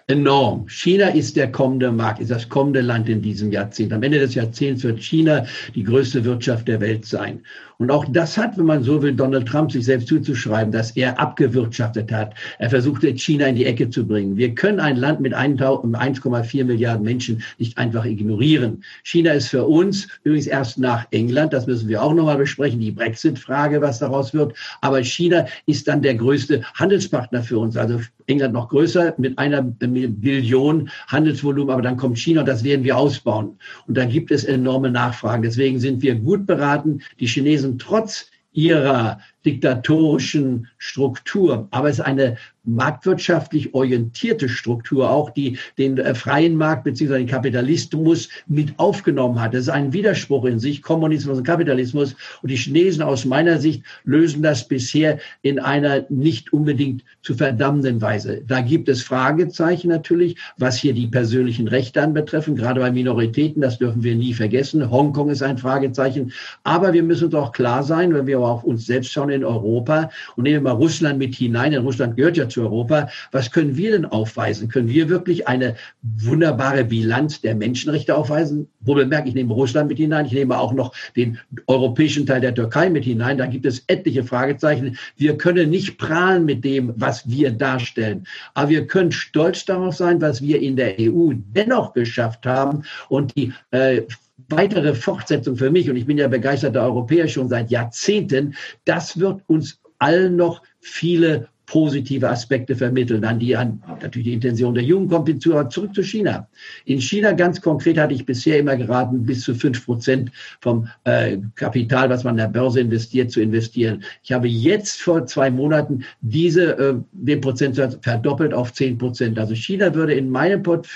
enorm. 0.08 0.68
China 0.68 1.08
ist 1.08 1.36
der 1.36 1.50
kommende 1.50 1.90
Markt, 1.90 2.20
ist 2.20 2.30
das 2.30 2.48
kommende 2.48 2.80
Land 2.80 3.08
in 3.08 3.22
diesem 3.22 3.50
Jahrzehnt. 3.50 3.92
Am 3.92 4.02
Ende 4.02 4.20
des 4.20 4.34
Jahrzehnts 4.34 4.84
wird 4.84 5.02
China 5.02 5.46
die 5.74 5.82
größte 5.82 6.24
Wirtschaft 6.24 6.68
der 6.68 6.80
Welt 6.80 7.04
sein. 7.04 7.42
Und 7.78 7.90
auch 7.90 8.06
das 8.08 8.38
hat, 8.38 8.56
wenn 8.56 8.66
man 8.66 8.82
so 8.82 9.02
will, 9.02 9.12
Donald 9.12 9.46
Trump 9.46 9.70
sich 9.70 9.84
selbst 9.84 10.08
zuzuschreiben, 10.08 10.72
dass 10.72 10.92
er 10.92 11.18
abgewirtschaftet 11.20 12.10
hat. 12.10 12.34
Er 12.58 12.70
versuchte 12.70 13.08
China 13.16 13.46
in 13.46 13.56
die 13.56 13.66
Ecke 13.66 13.90
zu 13.90 14.06
bringen. 14.06 14.36
Wir 14.36 14.54
können 14.54 14.80
ein 14.80 14.96
Land 14.96 15.20
mit 15.20 15.34
1,4 15.34 16.64
Milliarden 16.64 17.04
Menschen 17.04 17.42
nicht 17.58 17.76
einfach 17.76 18.04
ignorieren. 18.04 18.82
China 19.04 19.32
ist 19.32 19.48
für 19.48 19.64
uns 19.64 20.08
übrigens 20.24 20.46
erst 20.46 20.78
nach 20.78 21.06
England, 21.10 21.52
das 21.52 21.66
müssen 21.66 21.88
wir 21.88 22.02
auch 22.02 22.14
nochmal 22.14 22.38
besprechen, 22.38 22.80
die 22.80 22.92
Brexit-Frage, 22.92 23.80
was 23.80 23.98
daraus 23.98 24.32
wird. 24.32 24.54
Aber 24.80 25.02
China 25.02 25.46
ist 25.66 25.86
dann 25.88 26.02
der 26.02 26.14
größte 26.14 26.62
Handelspartner 26.74 27.42
für 27.42 27.58
uns. 27.58 27.76
Also 27.76 28.00
England 28.26 28.54
noch 28.54 28.68
größer 28.68 29.14
mit 29.18 29.38
einer 29.38 29.62
Billion 29.62 30.88
Handelsvolumen, 31.08 31.70
aber 31.70 31.82
dann 31.82 31.96
kommt 31.96 32.18
China 32.18 32.40
und 32.40 32.48
das 32.48 32.64
werden 32.64 32.84
wir 32.84 32.96
ausbauen. 32.96 33.56
Und 33.86 33.96
da 33.96 34.04
gibt 34.04 34.30
es 34.30 34.44
enorme 34.44 34.90
Nachfragen. 34.90 35.42
Deswegen 35.42 35.78
sind 35.78 36.02
wir 36.02 36.14
gut 36.14 36.46
beraten, 36.46 37.00
die 37.20 37.26
Chinesen 37.26 37.65
trotz 37.78 38.30
ihrer 38.52 39.20
diktatorischen 39.46 40.66
Struktur, 40.76 41.68
aber 41.70 41.88
es 41.88 42.00
ist 42.00 42.04
eine 42.04 42.36
marktwirtschaftlich 42.66 43.74
orientierte 43.74 44.48
Struktur 44.48 45.08
auch, 45.08 45.30
die 45.30 45.58
den 45.78 45.98
äh, 45.98 46.14
freien 46.14 46.56
Markt 46.56 46.84
bzw. 46.84 47.18
den 47.18 47.26
Kapitalismus 47.26 48.28
mit 48.48 48.74
aufgenommen 48.78 49.40
hat. 49.40 49.54
Das 49.54 49.62
ist 49.62 49.68
ein 49.68 49.92
Widerspruch 49.92 50.44
in 50.44 50.58
sich, 50.58 50.82
Kommunismus 50.82 51.38
und 51.38 51.44
Kapitalismus. 51.44 52.16
Und 52.42 52.50
die 52.50 52.56
Chinesen 52.56 53.02
aus 53.02 53.24
meiner 53.24 53.58
Sicht 53.58 53.82
lösen 54.04 54.42
das 54.42 54.66
bisher 54.66 55.18
in 55.42 55.58
einer 55.58 56.04
nicht 56.08 56.52
unbedingt 56.52 57.04
zu 57.22 57.34
verdammenden 57.34 58.02
Weise. 58.02 58.42
Da 58.46 58.60
gibt 58.60 58.88
es 58.88 59.02
Fragezeichen 59.02 59.88
natürlich, 59.88 60.36
was 60.58 60.76
hier 60.76 60.92
die 60.92 61.06
persönlichen 61.06 61.68
Rechte 61.68 62.02
anbetreffen, 62.02 62.56
gerade 62.56 62.80
bei 62.80 62.90
Minoritäten, 62.90 63.62
das 63.62 63.78
dürfen 63.78 64.02
wir 64.02 64.16
nie 64.16 64.34
vergessen. 64.34 64.90
Hongkong 64.90 65.30
ist 65.30 65.42
ein 65.42 65.58
Fragezeichen. 65.58 66.32
Aber 66.64 66.92
wir 66.92 67.02
müssen 67.02 67.26
uns 67.26 67.34
auch 67.34 67.52
klar 67.52 67.82
sein, 67.84 68.12
wenn 68.12 68.26
wir 68.26 68.40
auf 68.40 68.64
uns 68.64 68.86
selbst 68.86 69.12
schauen 69.12 69.30
in 69.36 69.44
Europa 69.44 70.10
und 70.36 70.44
nehmen 70.44 70.64
wir 70.64 70.72
mal 70.72 70.76
Russland 70.76 71.18
mit 71.18 71.34
hinein, 71.34 71.72
denn 71.72 71.82
Russland 71.82 72.16
gehört 72.16 72.36
ja 72.36 72.48
zu 72.48 72.62
Europa. 72.62 73.08
Was 73.32 73.50
können 73.50 73.76
wir 73.76 73.92
denn 73.92 74.04
aufweisen? 74.04 74.68
Können 74.68 74.88
wir 74.88 75.08
wirklich 75.08 75.46
eine 75.46 75.76
wunderbare 76.02 76.84
Bilanz 76.84 77.40
der 77.40 77.54
Menschenrechte 77.54 78.16
aufweisen? 78.16 78.68
Wo 78.80 78.94
bemerkt, 78.94 79.28
ich 79.28 79.34
nehme 79.34 79.52
Russland 79.52 79.88
mit 79.88 79.98
hinein, 79.98 80.26
ich 80.26 80.32
nehme 80.32 80.58
auch 80.58 80.72
noch 80.72 80.92
den 81.14 81.38
europäischen 81.66 82.26
Teil 82.26 82.40
der 82.40 82.54
Türkei 82.54 82.90
mit 82.90 83.04
hinein. 83.04 83.38
Da 83.38 83.46
gibt 83.46 83.66
es 83.66 83.84
etliche 83.86 84.24
Fragezeichen. 84.24 84.98
Wir 85.16 85.36
können 85.36 85.70
nicht 85.70 85.98
prahlen 85.98 86.44
mit 86.44 86.64
dem, 86.64 86.92
was 86.96 87.28
wir 87.28 87.50
darstellen. 87.50 88.26
Aber 88.54 88.70
wir 88.70 88.86
können 88.86 89.12
stolz 89.12 89.64
darauf 89.64 89.96
sein, 89.96 90.20
was 90.20 90.42
wir 90.42 90.60
in 90.60 90.76
der 90.76 90.94
EU 90.98 91.32
dennoch 91.34 91.92
geschafft 91.92 92.46
haben 92.46 92.82
und 93.08 93.36
die 93.36 93.52
äh, 93.70 94.02
weitere 94.48 94.94
Fortsetzung 94.94 95.56
für 95.56 95.70
mich, 95.70 95.88
und 95.88 95.96
ich 95.96 96.06
bin 96.06 96.18
ja 96.18 96.28
begeisterter 96.28 96.82
Europäer 96.82 97.28
schon 97.28 97.48
seit 97.48 97.70
Jahrzehnten, 97.70 98.54
das 98.84 99.18
wird 99.18 99.42
uns 99.46 99.80
allen 99.98 100.36
noch 100.36 100.62
viele 100.80 101.48
positive 101.66 102.28
Aspekte 102.28 102.76
vermitteln. 102.76 103.22
Dann 103.22 103.38
die 103.38 103.56
an, 103.56 103.82
natürlich 104.00 104.28
die 104.28 104.34
Intention 104.34 104.74
der 104.74 104.84
Jugend 104.84 105.10
kommt 105.10 105.28
hinzu, 105.28 105.52
aber 105.52 105.68
zurück 105.68 105.94
zu 105.94 106.02
China. 106.02 106.48
In 106.84 107.00
China 107.00 107.32
ganz 107.32 107.60
konkret 107.60 107.98
hatte 107.98 108.14
ich 108.14 108.24
bisher 108.24 108.58
immer 108.58 108.76
geraten, 108.76 109.24
bis 109.24 109.42
zu 109.42 109.54
fünf 109.54 109.84
Prozent 109.84 110.30
vom 110.60 110.88
äh, 111.04 111.38
Kapital, 111.56 112.08
was 112.08 112.24
man 112.24 112.34
in 112.34 112.38
der 112.38 112.48
Börse 112.48 112.80
investiert, 112.80 113.30
zu 113.30 113.40
investieren. 113.40 114.04
Ich 114.22 114.32
habe 114.32 114.48
jetzt 114.48 115.02
vor 115.02 115.26
zwei 115.26 115.50
Monaten 115.50 116.04
diese, 116.20 116.78
äh, 116.78 116.94
den 117.12 117.40
Prozentsatz 117.40 117.98
verdoppelt 118.00 118.54
auf 118.54 118.72
zehn 118.72 118.96
Prozent. 118.96 119.38
Also 119.38 119.54
China 119.54 119.94
würde 119.94 120.14
in 120.14 120.30
meinem 120.30 120.62
Portfolio 120.62 120.86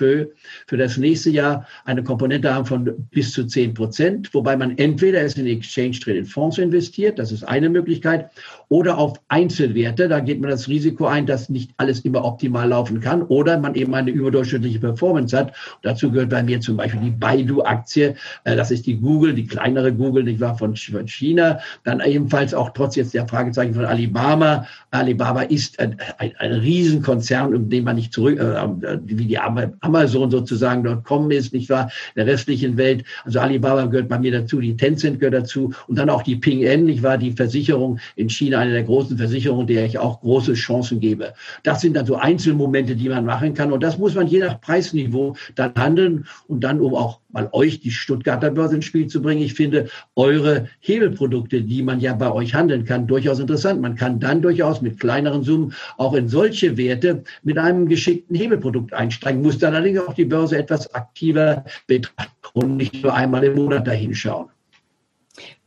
für 0.67 0.77
das 0.77 0.97
nächste 0.97 1.31
Jahr 1.31 1.67
eine 1.85 2.03
Komponente 2.03 2.55
haben 2.55 2.65
von 2.65 2.91
bis 3.11 3.33
zu 3.33 3.45
zehn 3.45 3.75
Prozent, 3.75 4.33
wobei 4.33 4.57
man 4.57 4.79
entweder 4.79 5.21
es 5.21 5.37
in 5.37 5.47
Exchange 5.47 5.99
Traded 5.99 6.29
Fonds 6.29 6.59
investiert, 6.59 7.19
das 7.19 7.33
ist 7.33 7.43
eine 7.43 7.69
Möglichkeit, 7.69 8.31
oder 8.69 8.97
auf 8.97 9.21
Einzelwerte, 9.29 10.09
da 10.09 10.21
geht 10.21 10.41
man 10.41 10.51
das 10.51 10.60
Risiko 10.69 11.07
ein, 11.07 11.27
dass 11.27 11.49
nicht 11.49 11.71
alles 11.77 12.01
immer 12.01 12.25
optimal 12.25 12.69
laufen 12.69 13.01
kann 13.01 13.23
oder 13.23 13.59
man 13.59 13.75
eben 13.75 13.95
eine 13.95 14.11
überdurchschnittliche 14.11 14.81
Performance 14.81 15.37
hat. 15.37 15.53
dazu 15.83 16.11
gehört 16.11 16.31
bei 16.31 16.43
mir 16.43 16.61
zum 16.61 16.77
Beispiel 16.77 17.01
die 17.01 17.11
Baidu-Aktie, 17.11 18.15
äh, 18.45 18.57
das 18.57 18.71
ist 18.71 18.87
die 18.87 18.97
Google, 18.97 19.35
die 19.35 19.47
kleinere 19.47 19.93
Google, 19.93 20.25
die 20.25 20.41
war 20.41 20.57
von 20.57 20.75
China, 20.77 21.59
dann 21.85 22.01
ebenfalls 22.01 22.55
auch 22.55 22.71
trotz 22.71 22.97
jetzt 22.97 23.15
der 23.15 23.27
Fragezeichen 23.29 23.75
von 23.75 23.85
Alibaba. 23.85 24.67
Alibaba 24.91 25.43
ist 25.43 25.79
ein, 25.79 25.97
ein, 26.19 26.33
ein 26.39 26.53
Riesenkonzern, 26.53 27.55
um 27.55 27.69
den 27.69 27.85
man 27.85 27.97
nicht 27.97 28.13
zurück, 28.13 28.39
äh, 28.39 28.99
wie 29.05 29.25
die 29.25 29.39
Amazon 29.39 30.31
sozusagen 30.31 30.85
dort 30.85 31.05
kommen 31.05 31.31
ist, 31.31 31.53
nicht 31.53 31.71
wahr, 31.71 31.91
der 32.17 32.27
restlichen 32.27 32.77
Welt. 32.77 33.05
Also 33.25 33.41
Alibaba 33.41 33.87
gehört 33.87 34.09
bei 34.09 34.19
mir 34.19 34.33
dazu, 34.33 34.61
die 34.61 34.77
Tencent 34.77 35.21
gehört 35.21 35.35
dazu 35.35 35.73
und 35.87 35.99
dann 35.99 36.11
auch 36.11 36.23
die 36.23 36.37
Ping 36.37 36.63
N, 36.63 36.85
nicht 36.85 37.03
wahr, 37.03 37.19
die 37.19 37.33
Versicherung 37.33 37.99
in 38.17 38.29
China 38.29 38.59
eine 38.59 38.73
der 38.73 38.85
großen 38.85 39.17
Versicherungen, 39.17 39.67
der 39.67 39.85
ich 39.85 39.99
auch 39.99 40.21
große 40.21 40.50
Chancen 40.55 41.01
gebe. 41.01 41.35
Das 41.63 41.81
sind 41.81 41.95
dann 41.95 42.07
so 42.07 42.17
Einzelmomente, 42.17 42.97
die 42.97 43.09
man 43.09 43.25
machen 43.25 43.55
kann. 43.55 43.73
Und 43.73 43.83
das 43.83 43.99
muss 43.99 44.15
man 44.15 44.27
je 44.27 44.41
nach 44.41 44.61
Preisniveau 44.61 45.37
dann 45.55 45.75
handeln 45.75 46.27
und 46.49 46.65
dann, 46.65 46.81
um 46.81 46.95
auch 46.95 47.21
mal 47.33 47.49
euch 47.53 47.81
die 47.81 47.91
Stuttgarter 47.91 48.51
Börse 48.51 48.77
ins 48.77 48.85
Spiel 48.85 49.07
zu 49.07 49.23
bringen. 49.23 49.43
Ich 49.43 49.55
finde 49.55 49.89
eure 50.17 50.69
Hebelprodukte, 50.81 51.63
die 51.63 51.83
man 51.83 52.01
ja 52.01 52.15
bei 52.15 52.31
euch 52.31 52.55
handeln 52.55 52.85
kann, 52.85 53.07
durchaus 53.07 53.39
interessant. 53.39 53.81
Man 53.81 53.95
kann 53.95 54.21
dann 54.21 54.43
durchaus 54.43 54.81
mit 54.81 54.99
kleineren 54.99 55.43
Summen 55.43 55.73
auch 55.97 56.15
in 56.15 56.29
solche 56.29 56.77
Werte 56.77 57.25
mit 57.43 57.59
einem 57.59 57.89
geschickten 57.89 58.37
Hebelprodukt 58.37 58.93
einsteigen, 58.93 59.43
muss 59.43 59.59
dann 59.59 59.75
allerdings 59.75 60.01
auch 60.01 60.15
die 60.15 60.25
Börse 60.25 60.59
etwas 60.59 60.93
aktiver 60.95 61.65
betrachten 61.87 62.31
und 62.55 62.77
nicht 62.77 63.03
nur 63.03 63.15
einmal 63.15 63.45
im 63.45 63.55
Monat 63.55 63.87
dahinschauen. 63.87 64.49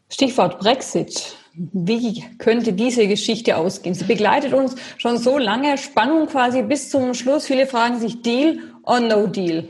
Stichwort 0.09 0.59
Brexit. 0.59 1.35
Wie 1.55 2.23
könnte 2.39 2.73
diese 2.73 3.07
Geschichte 3.07 3.57
ausgehen? 3.57 3.93
Sie 3.93 4.05
begleitet 4.05 4.53
uns 4.53 4.75
schon 4.97 5.19
so 5.19 5.37
lange, 5.37 5.77
Spannung 5.77 6.25
quasi 6.25 6.63
bis 6.63 6.89
zum 6.89 7.13
Schluss. 7.13 7.45
Viele 7.45 7.67
fragen 7.67 7.99
sich 7.99 8.23
Deal 8.23 8.57
or 8.81 8.99
No 8.99 9.27
Deal. 9.27 9.67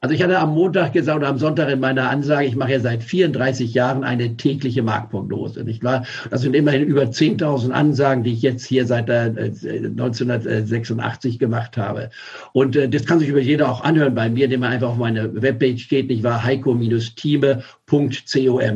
Also 0.00 0.14
ich 0.14 0.22
hatte 0.22 0.38
am 0.38 0.54
Montag 0.54 0.92
gesagt 0.92 1.18
oder 1.18 1.26
am 1.26 1.38
Sonntag 1.38 1.68
in 1.70 1.80
meiner 1.80 2.08
Ansage, 2.08 2.46
ich 2.46 2.54
mache 2.54 2.70
ja 2.72 2.78
seit 2.80 3.02
34 3.02 3.74
Jahren 3.74 4.04
eine 4.04 4.36
tägliche 4.36 4.80
Marktprognose, 4.82 5.64
nicht 5.64 5.82
wahr? 5.82 6.04
Das 6.30 6.42
sind 6.42 6.54
immerhin 6.54 6.84
über 6.84 7.02
10.000 7.02 7.72
Ansagen, 7.72 8.22
die 8.22 8.32
ich 8.32 8.42
jetzt 8.42 8.64
hier 8.64 8.86
seit 8.86 9.10
1986 9.10 11.34
äh, 11.34 11.38
gemacht 11.38 11.76
habe. 11.76 12.10
Und 12.52 12.76
äh, 12.76 12.88
das 12.88 13.06
kann 13.06 13.18
sich 13.18 13.28
über 13.28 13.40
jeder 13.40 13.68
auch 13.68 13.82
anhören 13.82 14.14
bei 14.14 14.30
mir, 14.30 14.44
indem 14.44 14.60
man 14.60 14.70
einfach 14.72 14.90
auf 14.90 14.98
meine 14.98 15.42
Webpage 15.42 15.88
geht, 15.88 16.06
nicht 16.08 16.22
wahr? 16.22 16.44
heiko-time.com, 16.44 18.10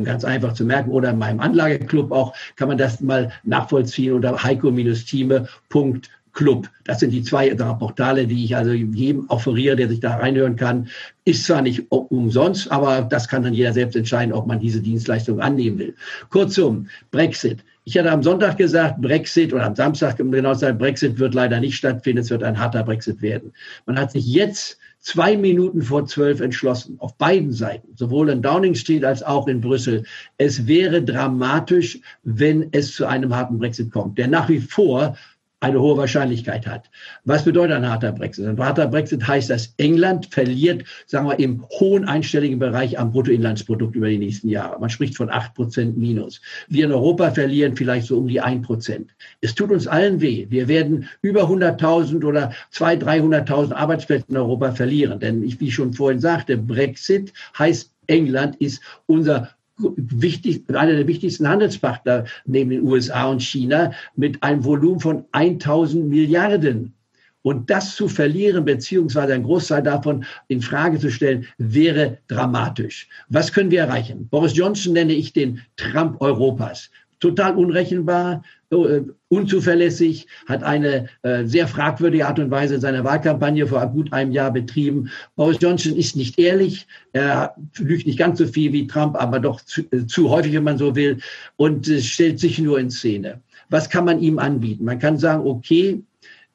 ganz 0.03 0.25
einfach 0.25 0.51
zu 0.53 0.65
merken. 0.65 0.91
Oder 0.91 1.11
in 1.11 1.19
meinem 1.19 1.39
Anlageclub 1.39 2.11
auch 2.11 2.33
kann 2.57 2.67
man 2.67 2.77
das 2.77 2.99
mal 2.99 3.31
nachvollziehen 3.43 4.11
unter 4.13 4.43
heiko-time.com 4.43 6.01
Club. 6.33 6.69
Das 6.83 6.99
sind 6.99 7.11
die 7.11 7.23
zwei 7.23 7.53
Portale, 7.53 8.27
die 8.27 8.43
ich 8.43 8.55
also 8.55 8.71
jedem 8.71 9.29
offeriere, 9.29 9.75
der 9.75 9.87
sich 9.87 9.99
da 9.99 10.15
reinhören 10.17 10.55
kann. 10.55 10.87
Ist 11.25 11.45
zwar 11.45 11.61
nicht 11.61 11.89
umsonst, 11.89 12.71
aber 12.71 13.03
das 13.03 13.27
kann 13.27 13.43
dann 13.43 13.53
jeder 13.53 13.71
selbst 13.71 13.95
entscheiden, 13.95 14.33
ob 14.33 14.47
man 14.47 14.59
diese 14.59 14.81
Dienstleistung 14.81 15.39
annehmen 15.39 15.77
will. 15.77 15.95
Kurzum, 16.29 16.87
Brexit. 17.11 17.63
Ich 17.85 17.97
hatte 17.97 18.11
am 18.11 18.23
Sonntag 18.23 18.57
gesagt, 18.57 19.01
Brexit 19.01 19.53
oder 19.53 19.65
am 19.65 19.75
Samstag 19.75 20.17
genau 20.17 20.53
gesagt, 20.53 20.79
Brexit 20.79 21.19
wird 21.19 21.33
leider 21.33 21.59
nicht 21.59 21.75
stattfinden. 21.75 22.21
Es 22.21 22.29
wird 22.29 22.43
ein 22.43 22.57
harter 22.57 22.83
Brexit 22.83 23.21
werden. 23.21 23.53
Man 23.85 23.99
hat 23.99 24.11
sich 24.11 24.25
jetzt 24.25 24.77
zwei 25.03 25.35
Minuten 25.35 25.81
vor 25.81 26.05
zwölf 26.05 26.39
entschlossen, 26.39 26.95
auf 26.99 27.17
beiden 27.17 27.51
Seiten, 27.51 27.89
sowohl 27.95 28.29
in 28.29 28.41
Downing 28.41 28.73
Street 28.73 29.03
als 29.03 29.21
auch 29.21 29.47
in 29.47 29.59
Brüssel. 29.59 30.05
Es 30.37 30.65
wäre 30.65 31.03
dramatisch, 31.03 31.99
wenn 32.23 32.69
es 32.71 32.95
zu 32.95 33.05
einem 33.05 33.35
harten 33.35 33.59
Brexit 33.59 33.91
kommt. 33.91 34.17
Der 34.17 34.29
nach 34.29 34.47
wie 34.47 34.61
vor 34.61 35.17
eine 35.63 35.79
hohe 35.79 35.97
Wahrscheinlichkeit 35.97 36.67
hat. 36.67 36.89
Was 37.23 37.45
bedeutet 37.45 37.77
ein 37.77 37.89
harter 37.89 38.11
Brexit? 38.11 38.45
Ein 38.45 38.59
harter 38.59 38.85
Brexit 38.87 39.25
heißt, 39.25 39.49
dass 39.49 39.73
England 39.77 40.25
verliert, 40.25 40.83
sagen 41.07 41.27
wir, 41.27 41.39
im 41.39 41.63
hohen 41.79 42.03
einstelligen 42.03 42.59
Bereich 42.59 42.99
am 42.99 43.13
Bruttoinlandsprodukt 43.13 43.95
über 43.95 44.09
die 44.09 44.17
nächsten 44.17 44.49
Jahre. 44.49 44.77
Man 44.81 44.89
spricht 44.89 45.15
von 45.15 45.29
acht 45.29 45.53
Prozent 45.55 45.97
Minus. 45.97 46.41
Wir 46.67 46.85
in 46.85 46.91
Europa 46.91 47.31
verlieren 47.31 47.77
vielleicht 47.77 48.07
so 48.07 48.17
um 48.17 48.27
die 48.27 48.41
ein 48.41 48.61
Prozent. 48.61 49.15
Es 49.39 49.55
tut 49.55 49.71
uns 49.71 49.87
allen 49.87 50.19
weh. 50.19 50.47
Wir 50.49 50.67
werden 50.67 51.07
über 51.21 51.43
100.000 51.43 52.25
oder 52.25 52.51
200.000, 52.73 53.47
300.000 53.47 53.73
Arbeitsplätze 53.73 54.25
in 54.27 54.37
Europa 54.37 54.73
verlieren. 54.73 55.21
Denn 55.21 55.43
wie 55.43 55.67
ich 55.67 55.73
schon 55.73 55.93
vorhin 55.93 56.19
sagte, 56.19 56.57
Brexit 56.57 57.31
heißt, 57.57 57.89
England 58.07 58.57
ist 58.57 58.81
unser 59.05 59.49
wichtig, 59.77 60.63
einer 60.69 60.93
der 60.93 61.07
wichtigsten 61.07 61.47
Handelspartner 61.47 62.25
neben 62.45 62.69
den 62.69 62.83
USA 62.83 63.25
und 63.25 63.41
China 63.41 63.91
mit 64.15 64.41
einem 64.43 64.63
Volumen 64.63 64.99
von 64.99 65.25
1000 65.31 66.07
Milliarden. 66.07 66.93
Und 67.41 67.69
das 67.69 67.95
zu 67.95 68.07
verlieren, 68.07 68.63
beziehungsweise 68.63 69.33
ein 69.33 69.43
Großteil 69.43 69.83
davon 69.83 70.23
in 70.47 70.61
Frage 70.61 70.97
zu 70.97 71.11
stellen, 71.11 71.45
wäre 71.57 72.19
dramatisch. 72.29 73.09
Was 73.27 73.51
können 73.51 73.69
wir 73.69 73.81
erreichen? 73.81 74.29
Boris 74.29 74.55
Johnson 74.55 74.93
nenne 74.93 75.11
ich 75.11 75.33
den 75.33 75.61
Trump 75.75 76.21
Europas. 76.21 76.89
Total 77.23 77.55
unrechenbar, 77.55 78.43
äh, 78.69 79.01
unzuverlässig, 79.29 80.27
hat 80.45 80.61
eine 80.61 81.07
äh, 81.21 81.45
sehr 81.45 81.69
fragwürdige 81.69 82.27
Art 82.27 82.37
und 82.37 82.51
Weise 82.51 82.81
seine 82.81 83.05
Wahlkampagne 83.05 83.65
vor 83.65 83.85
gut 83.87 84.11
einem 84.11 84.33
Jahr 84.33 84.51
betrieben. 84.51 85.09
Boris 85.37 85.57
Johnson 85.61 85.95
ist 85.95 86.17
nicht 86.17 86.37
ehrlich, 86.37 86.85
er 87.13 87.55
lügt 87.77 88.05
nicht 88.05 88.19
ganz 88.19 88.39
so 88.39 88.45
viel 88.45 88.73
wie 88.73 88.87
Trump, 88.87 89.15
aber 89.15 89.39
doch 89.39 89.61
zu, 89.61 89.81
äh, 89.91 90.05
zu 90.05 90.29
häufig, 90.29 90.53
wenn 90.53 90.65
man 90.65 90.77
so 90.77 90.95
will, 90.95 91.19
und 91.55 91.87
äh, 91.87 92.01
stellt 92.01 92.41
sich 92.41 92.59
nur 92.59 92.77
in 92.77 92.91
Szene. 92.91 93.39
Was 93.69 93.89
kann 93.89 94.03
man 94.03 94.19
ihm 94.19 94.37
anbieten? 94.37 94.83
Man 94.83 94.99
kann 94.99 95.17
sagen, 95.17 95.47
okay, 95.47 96.03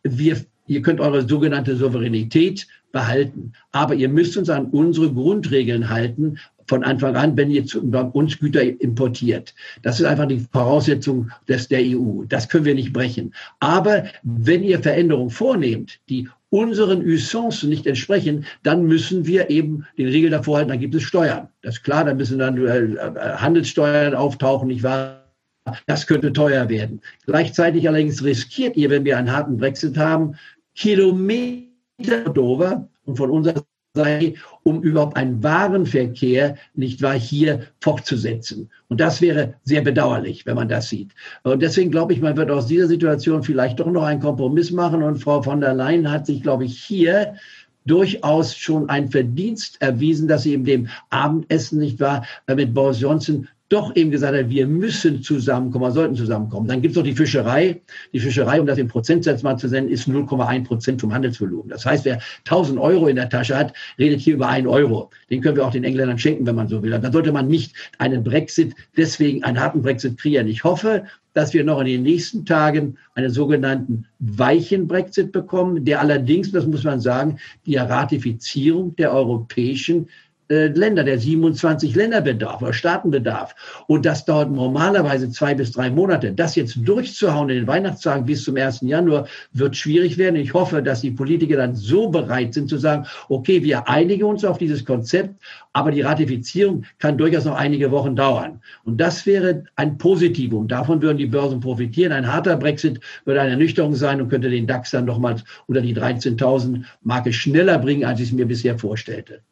wir, 0.03 0.37
ihr 0.67 0.83
könnt 0.83 1.01
eure 1.01 1.27
sogenannte 1.27 1.77
Souveränität 1.77 2.67
behalten. 2.93 3.53
Aber 3.73 3.95
ihr 3.95 4.09
müsst 4.11 4.37
uns 4.37 4.51
an 4.51 4.67
unsere 4.67 5.13
Grundregeln 5.13 5.89
halten, 5.89 6.39
von 6.69 6.85
Anfang 6.85 7.17
an, 7.17 7.37
wenn 7.37 7.51
ihr 7.51 7.65
zu 7.65 7.81
uns 7.81 8.39
Güter 8.39 8.63
importiert. 8.81 9.55
Das 9.83 9.99
ist 9.99 10.07
einfach 10.07 10.27
die 10.27 10.47
Voraussetzung 10.53 11.31
des, 11.49 11.69
der 11.69 11.81
EU. 11.81 12.25
Das 12.29 12.49
können 12.49 12.65
wir 12.65 12.75
nicht 12.75 12.93
brechen. 12.93 13.35
Aber 13.61 14.05
wenn 14.23 14.63
ihr 14.63 14.81
Veränderungen 14.81 15.31
vornehmt, 15.31 15.99
die 16.09 16.29
unseren 16.51 17.03
Usancen 17.05 17.69
nicht 17.69 17.87
entsprechen, 17.87 18.45
dann 18.63 18.85
müssen 18.85 19.27
wir 19.27 19.51
eben 19.51 19.87
den 19.99 20.09
Regel 20.09 20.31
davor 20.31 20.59
halten, 20.59 20.71
dann 20.71 20.81
gibt 20.81 20.95
es 20.95 21.03
Steuern. 21.03 21.49
Das 21.63 21.77
ist 21.77 21.85
klar, 21.85 22.05
dann 22.05 22.17
müssen 22.17 22.39
dann 22.39 22.57
äh, 22.67 22.97
Handelssteuern 23.37 24.15
auftauchen, 24.15 24.69
nicht 24.69 24.83
wahr? 24.83 25.25
Das 25.87 26.07
könnte 26.07 26.33
teuer 26.33 26.69
werden. 26.71 27.03
Gleichzeitig 27.27 27.87
allerdings 27.87 28.25
riskiert 28.25 28.77
ihr, 28.77 28.89
wenn 28.89 29.05
wir 29.05 29.19
einen 29.19 29.31
harten 29.31 29.59
Brexit 29.59 29.99
haben, 29.99 30.37
Kilometer 30.75 31.69
Dover 32.33 32.89
und 33.05 33.17
von 33.17 33.31
unserer 33.31 33.63
um 34.63 34.83
überhaupt 34.83 35.17
einen 35.17 35.43
Warenverkehr, 35.43 36.57
nicht 36.75 37.03
wahr, 37.03 37.15
hier 37.15 37.61
fortzusetzen. 37.81 38.71
Und 38.89 39.01
das 39.01 39.21
wäre 39.21 39.55
sehr 39.65 39.83
bedauerlich, 39.83 40.47
wenn 40.47 40.57
man 40.57 40.69
das 40.69 40.89
sieht. 40.89 41.11
Und 41.43 41.63
deswegen 41.63 41.91
glaube 41.91 42.13
ich, 42.13 42.21
man 42.21 42.37
wird 42.37 42.51
aus 42.51 42.67
dieser 42.67 42.87
Situation 42.87 43.43
vielleicht 43.43 43.81
doch 43.81 43.91
noch 43.91 44.05
einen 44.05 44.21
Kompromiss 44.21 44.71
machen. 44.71 45.03
Und 45.03 45.19
Frau 45.19 45.43
von 45.43 45.61
der 45.61 45.75
Leyen 45.75 46.11
hat 46.11 46.27
sich, 46.27 46.43
glaube 46.43 46.65
ich, 46.65 46.83
hier 46.83 47.35
durchaus 47.87 48.55
schon 48.55 48.89
ein 48.89 49.09
Verdienst 49.09 49.81
erwiesen, 49.81 50.29
dass 50.29 50.43
sie 50.43 50.55
in 50.55 50.65
dem 50.65 50.89
Abendessen, 51.11 51.79
nicht 51.79 51.99
wahr, 52.01 52.25
mit 52.47 52.75
Boris 52.75 53.01
Johnson 53.01 53.49
doch 53.69 53.95
eben 53.97 54.11
gesagt 54.11 54.35
hat, 54.35 54.49
wir 54.49 54.67
müssen 54.67 55.23
zusammenkommen, 55.23 55.85
wir 55.85 55.93
sollten 55.93 56.17
zusammenkommen. 56.17 56.69
Dann 56.69 56.81
gibt 56.81 56.93
es 56.93 56.97
noch 56.97 57.05
die 57.05 57.13
Fischerei. 57.13 57.81
Die 58.13 58.21
Fischerei, 58.21 58.61
um 58.61 58.67
das 58.67 58.79
in 58.79 58.89
Prozentsatz 58.89 59.43
mal 59.43 59.59
zu 59.59 59.69
nennen, 59.69 59.89
ist 59.89 60.09
0,1 60.09 60.65
Prozent 60.65 61.01
vom 61.01 61.13
Handelsvolumen. 61.13 61.69
Das 61.69 61.85
heißt, 61.85 62.05
wer 62.07 62.19
1000 62.47 62.79
Euro 62.79 63.09
in 63.09 63.17
der 63.17 63.29
Tasche 63.29 63.57
hat, 63.57 63.75
redet 63.99 64.21
hier 64.21 64.35
über 64.35 64.49
einen 64.49 64.67
Euro. 64.67 65.11
Den 65.31 65.43
können 65.43 65.57
wir 65.57 65.67
auch 65.67 65.73
den 65.73 65.85
Engländern 65.85 66.19
schenken, 66.19 66.47
wenn 66.47 66.55
man 66.55 66.69
so 66.69 66.83
will. 66.83 66.91
Dann 66.91 67.13
sollte 67.13 67.31
man 67.31 67.47
nicht 67.49 67.75
einen 67.99 68.25
Brexit, 68.25 68.75
deswegen 68.97 69.45
einen 69.45 69.61
harten 69.61 69.83
Brexit 69.83 70.19
kreieren. 70.19 70.49
Ich 70.49 70.65
hoffe, 70.65 71.05
dass 71.35 71.53
wir 71.53 71.63
noch 71.63 71.81
in 71.81 71.87
den 71.87 72.03
nächsten 72.03 72.47
Tagen 72.47 72.97
einen 73.15 73.31
sogenannten 73.31 74.07
weichen 74.19 74.89
Brexit 74.89 75.31
bekommen, 75.31 75.85
der 75.85 76.01
allerdings, 76.01 76.51
das 76.53 76.67
muss 76.67 76.85
man 76.85 77.01
sagen, 77.01 77.39
die 77.67 77.77
Ratifizierung 77.77 78.97
der 78.97 79.13
europäischen 79.13 80.09
äh, 80.51 80.69
Länder, 80.69 81.05
der 81.05 81.19
27 81.19 81.95
Länder 81.95 82.21
bedarf 82.21 82.63
oder 82.63 82.73
Staaten 82.73 83.11
bedarf. 83.11 83.55
Und 83.87 84.07
das 84.07 84.25
dauert 84.25 84.51
normalerweise 84.51 85.31
zwei 85.31 85.55
bis 85.55 85.73
drei 85.73 85.91
Monate. 85.91 86.33
Das 86.33 86.55
jetzt 86.55 86.79
durchzuhauen 86.85 87.51
in 87.51 87.57
den 87.57 87.67
Weihnachtstagen 87.67 88.25
bis 88.25 88.45
zum 88.45 88.57
1. 88.57 88.81
Januar 88.83 89.27
wird 89.53 89.77
schwierig 89.77 90.17
werden. 90.17 90.37
Ich 90.37 90.55
hoffe, 90.55 90.83
dass 90.83 91.03
die 91.03 91.11
Politiker 91.11 91.57
dann 91.57 91.77
so 91.77 92.09
bereit 92.09 92.55
sind 92.55 92.69
zu 92.69 92.79
sagen, 92.79 93.07
okay, 93.29 93.63
wir 93.63 93.89
einigen 93.89 94.25
uns 94.25 94.45
auf 94.45 94.59
dieses 94.59 94.85
Konzept, 94.85 95.35
aber 95.73 95.91
die 95.91 96.01
Ratifizierung 96.01 96.85
kann 96.99 97.19
durchaus 97.19 97.45
noch 97.45 97.57
einige 97.57 97.91
Wochen 97.91 98.17
dauern. 98.17 98.61
Und 98.85 98.99
das 99.01 99.27
wäre 99.27 99.65
ein 99.77 99.99
Positivum. 99.99 100.67
Davon 100.67 101.03
würden 101.03 101.19
die 101.19 101.27
Börsen 101.27 101.61
profitieren. 101.61 102.13
Ein 102.13 102.33
harter 102.33 102.57
Brexit 102.57 103.01
würde 103.25 103.41
eine 103.41 103.53
Ernüchterung 103.53 103.95
sein 103.95 104.21
und 104.21 104.29
könnte 104.29 104.51
den 104.51 104.67
DAX 104.67 104.91
dann 104.91 105.05
nochmals 105.05 105.45
unter 105.67 105.81
die 105.81 105.95
13.000 105.95 106.85
Marke 107.03 107.33
schneller 107.33 107.79
bringen, 107.79 108.05
als 108.05 108.21
ich 108.21 108.29
es 108.29 108.33
mir 108.33 108.47
bisher 108.47 108.79
vorstellte. 108.79 109.43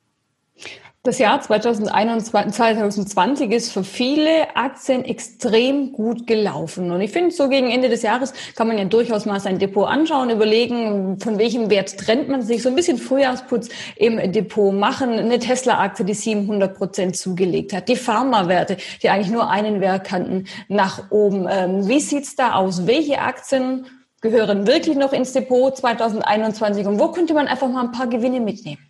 Das 1.07 1.19
Jahr 1.21 1.41
2021, 1.41 2.53
2020 2.53 3.53
ist 3.53 3.73
für 3.73 3.85
viele 3.85 4.57
Aktien 4.57 5.05
extrem 5.05 5.93
gut 5.93 6.27
gelaufen. 6.27 6.91
Und 6.91 7.01
ich 7.01 7.13
finde, 7.13 7.31
so 7.31 7.49
gegen 7.49 7.71
Ende 7.71 7.89
des 7.89 8.03
Jahres 8.03 8.35
kann 8.57 8.67
man 8.67 8.77
ja 8.77 8.87
durchaus 8.87 9.25
mal 9.25 9.39
sein 9.39 9.61
Depot 9.61 9.87
anschauen, 9.87 10.31
überlegen, 10.31 11.21
von 11.21 11.39
welchem 11.39 11.71
Wert 11.71 11.97
trennt 11.97 12.29
man 12.29 12.43
sich, 12.43 12.61
so 12.61 12.71
ein 12.71 12.75
bisschen 12.75 12.99
Frühjahrsputz 12.99 13.69
im 13.95 14.33
Depot 14.33 14.75
machen. 14.75 15.13
Eine 15.13 15.39
Tesla-Aktie, 15.39 16.05
die 16.05 16.15
700 16.15 16.77
Prozent 16.77 17.17
zugelegt 17.17 17.73
hat. 17.73 17.89
Die 17.89 17.95
Pharma-Werte, 17.95 18.77
die 19.01 19.09
eigentlich 19.09 19.31
nur 19.31 19.49
einen 19.49 19.81
Wert 19.81 20.03
kannten, 20.03 20.49
nach 20.67 21.13
oben. 21.13 21.47
Ähm, 21.49 21.87
wie 21.87 22.01
sieht's 22.01 22.35
da 22.35 22.55
aus? 22.55 22.89
Welche 22.89 23.21
Aktien 23.21 23.87
gehören 24.23 24.66
wirklich 24.66 24.97
noch 24.97 25.12
ins 25.12 25.33
Depot 25.33 25.77
2021? 25.77 26.85
Und 26.85 26.99
wo 26.99 27.12
könnte 27.12 27.33
man 27.33 27.47
einfach 27.47 27.69
mal 27.69 27.85
ein 27.85 27.92
paar 27.92 28.09
Gewinne 28.09 28.40
mitnehmen? 28.40 28.86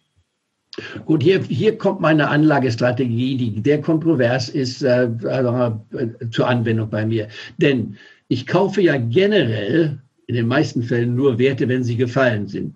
Gut, 1.07 1.23
hier, 1.23 1.43
hier 1.43 1.79
kommt 1.79 2.01
meine 2.01 2.29
Anlagestrategie, 2.29 3.37
die 3.37 3.63
sehr 3.65 3.81
kontrovers 3.81 4.49
ist, 4.49 4.83
äh, 4.83 5.09
also, 5.25 5.81
äh, 5.97 6.29
zur 6.31 6.49
Anwendung 6.49 6.91
bei 6.91 7.07
mir. 7.07 7.29
Denn 7.59 7.97
ich 8.29 8.47
kaufe 8.47 8.83
ja 8.83 8.97
generell 8.97 10.03
in 10.27 10.35
den 10.35 10.49
meisten 10.49 10.83
Fällen 10.83 11.15
nur 11.15 11.39
Werte, 11.39 11.69
wenn 11.69 11.85
sie 11.85 11.97
gefallen 11.97 12.47
sind. 12.49 12.75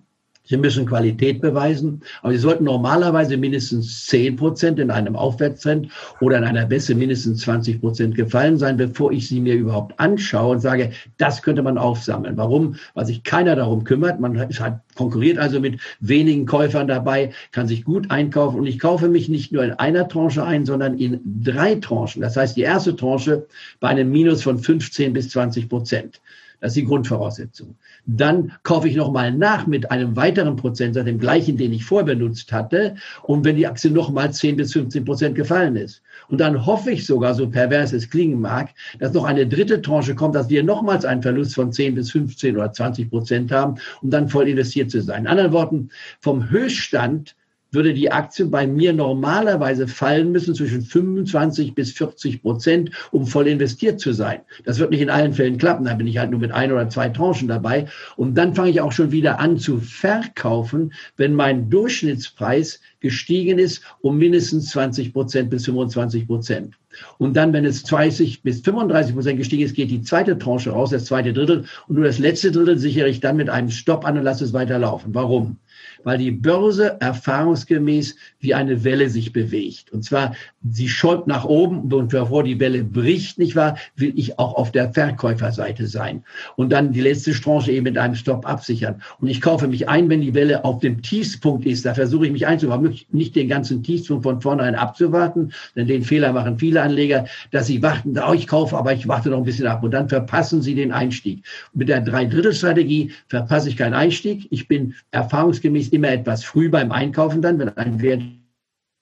Sie 0.51 0.57
müssen 0.57 0.85
Qualität 0.85 1.39
beweisen, 1.39 2.01
aber 2.21 2.33
Sie 2.33 2.39
sollten 2.39 2.65
normalerweise 2.65 3.37
mindestens 3.37 4.05
10 4.07 4.35
Prozent 4.35 4.79
in 4.79 4.91
einem 4.91 5.15
Aufwärtstrend 5.15 5.87
oder 6.19 6.39
in 6.39 6.43
einer 6.43 6.65
Bässe 6.65 6.93
mindestens 6.93 7.39
20 7.43 7.79
Prozent 7.79 8.15
gefallen 8.15 8.57
sein, 8.57 8.75
bevor 8.75 9.13
ich 9.13 9.29
sie 9.29 9.39
mir 9.39 9.55
überhaupt 9.55 9.97
anschaue 9.97 10.51
und 10.51 10.59
sage, 10.59 10.91
das 11.17 11.41
könnte 11.41 11.63
man 11.63 11.77
aufsammeln. 11.77 12.35
Warum? 12.35 12.75
Weil 12.95 13.05
sich 13.05 13.23
keiner 13.23 13.55
darum 13.55 13.85
kümmert. 13.85 14.19
Man 14.19 14.37
hat, 14.37 14.81
konkurriert 14.95 15.37
also 15.37 15.61
mit 15.61 15.79
wenigen 16.01 16.45
Käufern 16.45 16.89
dabei, 16.89 17.31
kann 17.53 17.69
sich 17.69 17.85
gut 17.85 18.11
einkaufen 18.11 18.59
und 18.59 18.67
ich 18.67 18.77
kaufe 18.77 19.07
mich 19.07 19.29
nicht 19.29 19.53
nur 19.53 19.63
in 19.63 19.71
einer 19.71 20.09
Tranche 20.09 20.43
ein, 20.43 20.65
sondern 20.65 20.97
in 20.97 21.21
drei 21.45 21.75
Tranchen. 21.75 22.21
Das 22.21 22.35
heißt, 22.35 22.57
die 22.57 22.63
erste 22.63 22.93
Tranche 22.97 23.47
bei 23.79 23.87
einem 23.87 24.11
Minus 24.11 24.43
von 24.43 24.59
15 24.59 25.13
bis 25.13 25.29
20 25.29 25.69
Prozent. 25.69 26.19
Das 26.61 26.69
ist 26.69 26.77
die 26.77 26.85
Grundvoraussetzung. 26.85 27.75
Dann 28.05 28.53
kaufe 28.61 28.87
ich 28.87 28.95
nochmal 28.95 29.31
nach 29.31 29.65
mit 29.65 29.89
einem 29.89 30.15
weiteren 30.15 30.55
Prozentsatz, 30.55 31.05
dem 31.05 31.17
gleichen, 31.17 31.57
den 31.57 31.73
ich 31.73 31.83
vorher 31.83 32.05
benutzt 32.05 32.53
hatte. 32.53 32.95
Und 33.23 33.43
wenn 33.43 33.55
die 33.55 33.65
Aktie 33.65 33.89
nochmal 33.89 34.31
10 34.31 34.57
bis 34.57 34.73
15 34.73 35.03
Prozent 35.03 35.35
gefallen 35.35 35.75
ist. 35.75 36.03
Und 36.29 36.39
dann 36.39 36.63
hoffe 36.65 36.91
ich 36.91 37.05
sogar, 37.07 37.33
so 37.33 37.49
pervers 37.49 37.93
es 37.93 38.09
klingen 38.09 38.39
mag, 38.39 38.69
dass 38.99 39.11
noch 39.13 39.25
eine 39.25 39.47
dritte 39.47 39.81
Tranche 39.81 40.13
kommt, 40.13 40.35
dass 40.35 40.49
wir 40.49 40.63
nochmals 40.63 41.03
einen 41.03 41.23
Verlust 41.23 41.55
von 41.55 41.71
10 41.71 41.95
bis 41.95 42.11
15 42.11 42.55
oder 42.55 42.71
20 42.71 43.09
Prozent 43.09 43.51
haben, 43.51 43.75
um 44.03 44.11
dann 44.11 44.29
voll 44.29 44.47
investiert 44.47 44.91
zu 44.91 45.01
sein. 45.01 45.21
In 45.23 45.27
anderen 45.27 45.51
Worten, 45.51 45.89
vom 46.19 46.51
Höchststand 46.51 47.35
würde 47.71 47.93
die 47.93 48.11
Aktie 48.11 48.45
bei 48.45 48.67
mir 48.67 48.93
normalerweise 48.93 49.87
fallen 49.87 50.31
müssen 50.31 50.53
zwischen 50.53 50.81
25 50.81 51.73
bis 51.73 51.91
40 51.93 52.41
Prozent, 52.41 52.91
um 53.11 53.25
voll 53.25 53.47
investiert 53.47 53.99
zu 53.99 54.13
sein. 54.13 54.41
Das 54.65 54.79
wird 54.79 54.91
nicht 54.91 55.01
in 55.01 55.09
allen 55.09 55.33
Fällen 55.33 55.57
klappen. 55.57 55.85
Da 55.85 55.93
bin 55.93 56.07
ich 56.07 56.17
halt 56.17 56.31
nur 56.31 56.39
mit 56.39 56.51
ein 56.51 56.71
oder 56.71 56.89
zwei 56.89 57.09
Tranchen 57.09 57.47
dabei. 57.47 57.87
Und 58.17 58.35
dann 58.35 58.55
fange 58.55 58.71
ich 58.71 58.81
auch 58.81 58.91
schon 58.91 59.11
wieder 59.11 59.39
an 59.39 59.57
zu 59.57 59.77
verkaufen, 59.77 60.93
wenn 61.15 61.33
mein 61.33 61.69
Durchschnittspreis 61.69 62.81
gestiegen 62.99 63.57
ist 63.57 63.81
um 64.01 64.17
mindestens 64.17 64.69
20 64.69 65.13
Prozent 65.13 65.49
bis 65.49 65.65
25 65.65 66.27
Prozent. 66.27 66.75
Und 67.17 67.35
dann, 67.35 67.53
wenn 67.53 67.65
es 67.65 67.83
20 67.83 68.43
bis 68.43 68.61
35 68.61 69.15
Prozent 69.15 69.37
gestiegen 69.37 69.63
ist, 69.63 69.75
geht 69.75 69.91
die 69.91 70.01
zweite 70.01 70.37
Tranche 70.37 70.71
raus, 70.71 70.89
das 70.89 71.05
zweite 71.05 71.33
Drittel. 71.33 71.65
Und 71.87 71.95
nur 71.95 72.05
das 72.05 72.19
letzte 72.19 72.51
Drittel 72.51 72.77
sichere 72.77 73.07
ich 73.07 73.21
dann 73.21 73.37
mit 73.37 73.49
einem 73.49 73.69
Stopp 73.69 74.05
an 74.05 74.17
und 74.17 74.23
lasse 74.23 74.43
es 74.43 74.53
weiterlaufen. 74.53 75.13
Warum? 75.13 75.57
Weil 76.03 76.17
die 76.17 76.31
Börse 76.31 76.97
erfahrungsgemäß 76.99 78.15
wie 78.39 78.53
eine 78.53 78.83
Welle 78.83 79.09
sich 79.09 79.33
bewegt. 79.33 79.91
Und 79.91 80.03
zwar, 80.03 80.35
sie 80.69 80.89
schäumt 80.89 81.27
nach 81.27 81.45
oben 81.45 81.91
und 81.93 82.09
bevor 82.09 82.43
die 82.43 82.59
Welle 82.59 82.83
bricht, 82.83 83.37
nicht 83.37 83.55
wahr, 83.55 83.77
will 83.95 84.13
ich 84.15 84.39
auch 84.39 84.55
auf 84.55 84.71
der 84.71 84.91
Verkäuferseite 84.91 85.87
sein. 85.87 86.23
Und 86.55 86.71
dann 86.71 86.91
die 86.91 87.01
letzte 87.01 87.31
Tranche 87.31 87.71
eben 87.71 87.83
mit 87.83 87.97
einem 87.97 88.15
Stop 88.15 88.47
absichern. 88.47 89.01
Und 89.19 89.27
ich 89.27 89.41
kaufe 89.41 89.67
mich 89.67 89.87
ein, 89.87 90.09
wenn 90.09 90.21
die 90.21 90.33
Welle 90.33 90.65
auf 90.65 90.79
dem 90.79 91.01
Tiefspunkt 91.01 91.65
ist. 91.65 91.85
Da 91.85 91.93
versuche 91.93 92.25
ich 92.25 92.31
mich 92.31 92.47
einzukaufen, 92.47 92.97
nicht 93.11 93.35
den 93.35 93.47
ganzen 93.47 93.83
Tiefspunkt 93.83 94.23
von 94.23 94.41
vornherein 94.41 94.75
abzuwarten, 94.75 95.51
denn 95.75 95.87
den 95.87 96.03
Fehler 96.03 96.33
machen 96.33 96.57
viele 96.57 96.81
Anleger, 96.81 97.25
dass 97.51 97.67
sie 97.67 97.81
warten, 97.81 98.17
oh, 98.17 98.33
ich 98.33 98.47
kaufe, 98.47 98.77
aber 98.77 98.93
ich 98.93 99.07
warte 99.07 99.29
noch 99.29 99.37
ein 99.37 99.43
bisschen 99.43 99.67
ab. 99.67 99.83
Und 99.83 99.91
dann 99.91 100.09
verpassen 100.09 100.61
sie 100.61 100.75
den 100.75 100.91
Einstieg. 100.91 101.43
Mit 101.73 101.89
der 101.89 102.01
Dreidrittelstrategie 102.01 103.11
verpasse 103.27 103.69
ich 103.69 103.77
keinen 103.77 103.93
Einstieg. 103.93 104.47
Ich 104.49 104.67
bin 104.67 104.95
erfahrungsgemäß 105.11 105.90
immer 105.91 106.09
etwas 106.09 106.43
früh 106.43 106.69
beim 106.69 106.91
Einkaufen 106.91 107.41
dann, 107.41 107.59
wenn 107.59 107.69
ein 107.77 108.01
Wert 108.01 108.21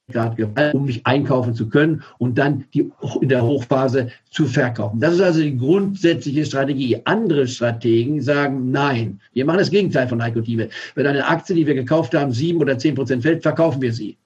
gerade 0.09 0.35
gefallen, 0.35 0.73
um 0.75 0.85
mich 0.85 1.05
einkaufen 1.05 1.53
zu 1.53 1.69
können 1.69 2.03
und 2.17 2.37
dann 2.37 2.65
die 2.73 2.91
in 3.21 3.29
der 3.29 3.43
Hochphase 3.43 4.09
zu 4.31 4.45
verkaufen. 4.45 4.99
Das 4.99 5.13
ist 5.13 5.21
also 5.21 5.41
die 5.41 5.57
grundsätzliche 5.57 6.45
Strategie. 6.45 6.99
Andere 7.05 7.47
Strategen 7.47 8.21
sagen, 8.21 8.71
nein, 8.71 9.21
wir 9.33 9.45
machen 9.45 9.59
das 9.59 9.69
Gegenteil 9.69 10.07
von 10.07 10.21
Heiko 10.21 10.41
Thieme. 10.41 10.69
Wenn 10.95 11.07
eine 11.07 11.27
Aktie, 11.27 11.55
die 11.55 11.67
wir 11.67 11.75
gekauft 11.75 12.13
haben, 12.15 12.31
sieben 12.31 12.59
oder 12.59 12.77
zehn 12.77 12.95
Prozent 12.95 13.23
fällt, 13.23 13.43
verkaufen 13.43 13.81
wir 13.81 13.93
sie. 13.93 14.17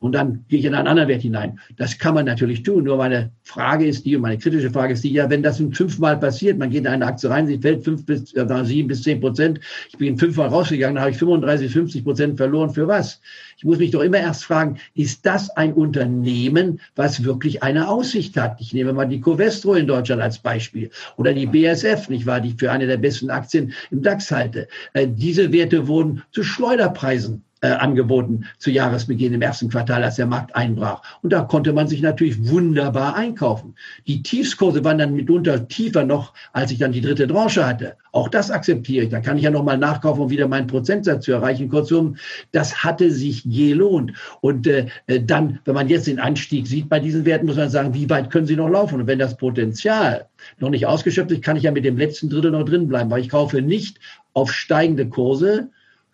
Und 0.00 0.12
dann 0.12 0.44
gehe 0.48 0.60
ich 0.60 0.64
in 0.64 0.74
einen 0.74 0.86
anderen 0.86 1.08
Wert 1.08 1.22
hinein. 1.22 1.58
Das 1.76 1.98
kann 1.98 2.14
man 2.14 2.24
natürlich 2.24 2.62
tun. 2.62 2.84
Nur 2.84 2.96
meine 2.96 3.30
Frage 3.42 3.86
ist 3.86 4.06
die, 4.06 4.16
und 4.16 4.22
meine 4.22 4.38
kritische 4.38 4.70
Frage 4.70 4.92
ist 4.92 5.02
die, 5.04 5.12
ja, 5.12 5.28
wenn 5.28 5.42
das 5.42 5.58
fünfmal 5.58 6.18
passiert, 6.18 6.58
man 6.58 6.70
geht 6.70 6.80
in 6.80 6.86
eine 6.86 7.06
Aktie 7.06 7.28
rein, 7.28 7.46
sie 7.46 7.58
fällt 7.58 7.84
fünf 7.84 8.06
bis 8.06 8.32
äh, 8.34 8.64
sieben 8.64 8.88
bis 8.88 9.02
zehn 9.02 9.20
Prozent, 9.20 9.60
ich 9.88 9.98
bin 9.98 10.16
fünfmal 10.16 10.48
rausgegangen, 10.48 10.96
dann 10.96 11.02
habe 11.02 11.10
ich 11.10 11.18
35, 11.18 11.72
50 11.72 12.04
Prozent 12.04 12.36
verloren. 12.36 12.70
Für 12.70 12.86
was? 12.86 13.20
Ich 13.56 13.64
muss 13.64 13.78
mich 13.78 13.90
doch 13.90 14.02
immer 14.02 14.18
erst 14.18 14.44
fragen, 14.44 14.78
ist 14.94 15.26
das 15.26 15.50
ein 15.50 15.72
Unternehmen, 15.72 16.80
was 16.94 17.24
wirklich 17.24 17.62
eine 17.62 17.88
Aussicht 17.88 18.36
hat? 18.36 18.60
Ich 18.60 18.72
nehme 18.72 18.92
mal 18.92 19.06
die 19.06 19.20
Covestro 19.20 19.74
in 19.74 19.86
Deutschland 19.86 20.22
als 20.22 20.38
Beispiel 20.38 20.90
oder 21.16 21.32
die 21.34 21.46
BSF, 21.46 22.08
nicht 22.08 22.26
wahr, 22.26 22.40
die 22.40 22.50
ich 22.50 22.56
für 22.56 22.70
eine 22.70 22.86
der 22.86 22.98
besten 22.98 23.30
Aktien 23.30 23.72
im 23.90 24.02
DAX 24.02 24.30
halte. 24.30 24.68
Äh, 24.92 25.08
diese 25.08 25.52
Werte 25.52 25.88
wurden 25.88 26.22
zu 26.30 26.44
Schleuderpreisen 26.44 27.42
äh, 27.60 27.68
angeboten 27.68 28.44
zu 28.58 28.70
Jahresbeginn 28.70 29.34
im 29.34 29.42
ersten 29.42 29.68
Quartal, 29.68 30.04
als 30.04 30.16
der 30.16 30.26
Markt 30.26 30.54
einbrach. 30.54 31.02
Und 31.22 31.32
da 31.32 31.42
konnte 31.42 31.72
man 31.72 31.88
sich 31.88 32.02
natürlich 32.02 32.48
wunderbar 32.48 33.16
einkaufen. 33.16 33.74
Die 34.06 34.22
Tiefskurse 34.22 34.84
waren 34.84 34.98
dann 34.98 35.14
mitunter 35.14 35.68
tiefer 35.68 36.04
noch, 36.04 36.34
als 36.52 36.70
ich 36.70 36.78
dann 36.78 36.92
die 36.92 37.00
dritte 37.00 37.26
Tranche 37.26 37.66
hatte. 37.66 37.96
Auch 38.12 38.28
das 38.28 38.50
akzeptiere 38.50 39.04
ich. 39.04 39.10
Da 39.10 39.20
kann 39.20 39.36
ich 39.36 39.44
ja 39.44 39.50
nochmal 39.50 39.78
nachkaufen, 39.78 40.22
um 40.22 40.30
wieder 40.30 40.48
meinen 40.48 40.66
Prozentsatz 40.66 41.24
zu 41.24 41.32
erreichen. 41.32 41.68
Kurzum, 41.68 42.16
das 42.52 42.82
hatte 42.82 43.10
sich 43.10 43.44
gelohnt. 43.44 44.12
Und 44.40 44.66
äh, 44.66 44.86
äh, 45.06 45.20
dann, 45.20 45.60
wenn 45.64 45.74
man 45.74 45.88
jetzt 45.88 46.06
den 46.06 46.18
Anstieg 46.18 46.66
sieht 46.66 46.88
bei 46.88 47.00
diesen 47.00 47.24
Werten, 47.24 47.46
muss 47.46 47.56
man 47.56 47.70
sagen, 47.70 47.94
wie 47.94 48.08
weit 48.08 48.30
können 48.30 48.46
sie 48.46 48.56
noch 48.56 48.68
laufen? 48.68 49.00
Und 49.00 49.06
wenn 49.06 49.18
das 49.18 49.36
Potenzial 49.36 50.26
noch 50.58 50.70
nicht 50.70 50.86
ausgeschöpft 50.86 51.32
ist, 51.32 51.42
kann 51.42 51.56
ich 51.56 51.64
ja 51.64 51.72
mit 51.72 51.84
dem 51.84 51.98
letzten 51.98 52.30
Drittel 52.30 52.50
noch 52.50 52.64
drin 52.64 52.88
bleiben, 52.88 53.10
weil 53.10 53.20
ich 53.20 53.28
kaufe 53.28 53.60
nicht 53.60 53.98
auf 54.32 54.52
steigende 54.52 55.08
Kurse, 55.08 55.70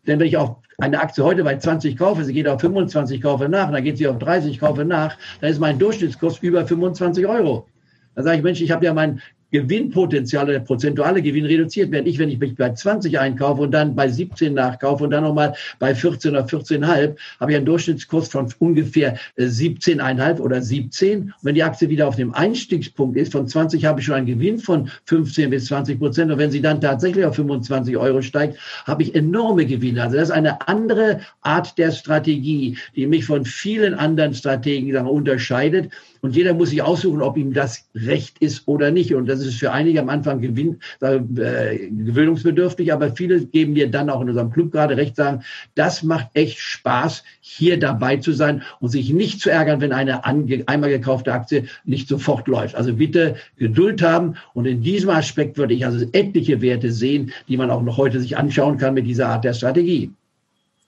denn 0.06 0.18
wenn 0.18 0.26
ich 0.26 0.36
auf 0.36 0.56
eine 0.78 1.00
Aktie 1.00 1.24
heute 1.24 1.44
bei 1.44 1.56
20 1.56 1.96
kaufe, 1.96 2.24
sie 2.24 2.32
geht 2.32 2.48
auf 2.48 2.60
25, 2.60 3.20
kaufe 3.22 3.48
nach, 3.48 3.70
dann 3.70 3.84
geht 3.84 3.98
sie 3.98 4.08
auf 4.08 4.18
30, 4.18 4.58
kaufe 4.58 4.84
nach, 4.84 5.16
dann 5.40 5.50
ist 5.50 5.60
mein 5.60 5.78
Durchschnittskurs 5.78 6.38
über 6.38 6.66
25 6.66 7.26
Euro. 7.26 7.66
Dann 8.14 8.24
sage 8.24 8.38
ich, 8.38 8.42
Mensch, 8.42 8.60
ich 8.60 8.70
habe 8.70 8.84
ja 8.84 8.94
mein 8.94 9.20
Gewinnpotenzial, 9.54 10.46
der 10.46 10.58
prozentuale 10.58 11.22
Gewinn 11.22 11.44
reduziert, 11.46 11.92
während 11.92 12.08
ich, 12.08 12.18
wenn 12.18 12.28
ich 12.28 12.40
mich 12.40 12.56
bei 12.56 12.72
20 12.72 13.20
einkaufe 13.20 13.62
und 13.62 13.70
dann 13.70 13.94
bei 13.94 14.08
17 14.08 14.52
nachkaufe 14.52 15.04
und 15.04 15.10
dann 15.10 15.22
nochmal 15.22 15.54
bei 15.78 15.94
14 15.94 16.32
oder 16.32 16.44
14,5, 16.44 17.14
habe 17.38 17.52
ich 17.52 17.56
einen 17.56 17.64
Durchschnittskurs 17.64 18.26
von 18.26 18.52
ungefähr 18.58 19.16
17,5 19.38 20.40
oder 20.40 20.60
17. 20.60 21.20
Und 21.20 21.34
wenn 21.42 21.54
die 21.54 21.62
Aktie 21.62 21.88
wieder 21.88 22.08
auf 22.08 22.16
dem 22.16 22.34
Einstiegspunkt 22.34 23.16
ist, 23.16 23.30
von 23.30 23.46
20 23.46 23.84
habe 23.84 24.00
ich 24.00 24.06
schon 24.06 24.16
einen 24.16 24.26
Gewinn 24.26 24.58
von 24.58 24.90
15 25.04 25.50
bis 25.50 25.66
20 25.66 26.00
Prozent. 26.00 26.32
Und 26.32 26.38
wenn 26.38 26.50
sie 26.50 26.60
dann 26.60 26.80
tatsächlich 26.80 27.24
auf 27.24 27.36
25 27.36 27.96
Euro 27.96 28.22
steigt, 28.22 28.58
habe 28.86 29.04
ich 29.04 29.14
enorme 29.14 29.66
Gewinne. 29.66 30.02
Also 30.02 30.16
das 30.16 30.30
ist 30.30 30.34
eine 30.34 30.66
andere 30.66 31.20
Art 31.42 31.78
der 31.78 31.92
Strategie, 31.92 32.76
die 32.96 33.06
mich 33.06 33.24
von 33.24 33.44
vielen 33.44 33.94
anderen 33.94 34.34
Strategen 34.34 34.96
unterscheidet. 34.96 35.92
Und 36.24 36.34
jeder 36.34 36.54
muss 36.54 36.70
sich 36.70 36.80
aussuchen, 36.80 37.20
ob 37.20 37.36
ihm 37.36 37.52
das 37.52 37.86
recht 37.94 38.38
ist 38.38 38.66
oder 38.66 38.90
nicht. 38.90 39.14
Und 39.14 39.26
das 39.26 39.40
ist 39.40 39.56
für 39.56 39.72
einige 39.72 40.00
am 40.00 40.08
Anfang 40.08 40.40
gewinn, 40.40 40.78
äh, 41.02 41.18
gewöhnungsbedürftig, 41.20 42.94
aber 42.94 43.14
viele 43.14 43.44
geben 43.44 43.74
mir 43.74 43.90
dann 43.90 44.08
auch 44.08 44.22
in 44.22 44.30
unserem 44.30 44.50
Club 44.50 44.72
gerade 44.72 44.96
recht, 44.96 45.16
sagen, 45.16 45.42
das 45.74 46.02
macht 46.02 46.28
echt 46.32 46.58
Spaß, 46.58 47.24
hier 47.42 47.78
dabei 47.78 48.16
zu 48.16 48.32
sein 48.32 48.62
und 48.80 48.88
sich 48.88 49.12
nicht 49.12 49.42
zu 49.42 49.50
ärgern, 49.50 49.82
wenn 49.82 49.92
eine 49.92 50.24
einmal 50.24 50.88
gekaufte 50.88 51.30
Aktie 51.30 51.66
nicht 51.84 52.08
sofort 52.08 52.48
läuft. 52.48 52.74
Also 52.74 52.94
bitte 52.94 53.36
Geduld 53.58 54.00
haben. 54.00 54.36
Und 54.54 54.64
in 54.64 54.80
diesem 54.80 55.10
Aspekt 55.10 55.58
würde 55.58 55.74
ich 55.74 55.84
also 55.84 56.06
etliche 56.12 56.62
Werte 56.62 56.90
sehen, 56.90 57.34
die 57.48 57.58
man 57.58 57.70
auch 57.70 57.82
noch 57.82 57.98
heute 57.98 58.18
sich 58.18 58.38
anschauen 58.38 58.78
kann 58.78 58.94
mit 58.94 59.06
dieser 59.06 59.28
Art 59.28 59.44
der 59.44 59.52
Strategie. 59.52 60.10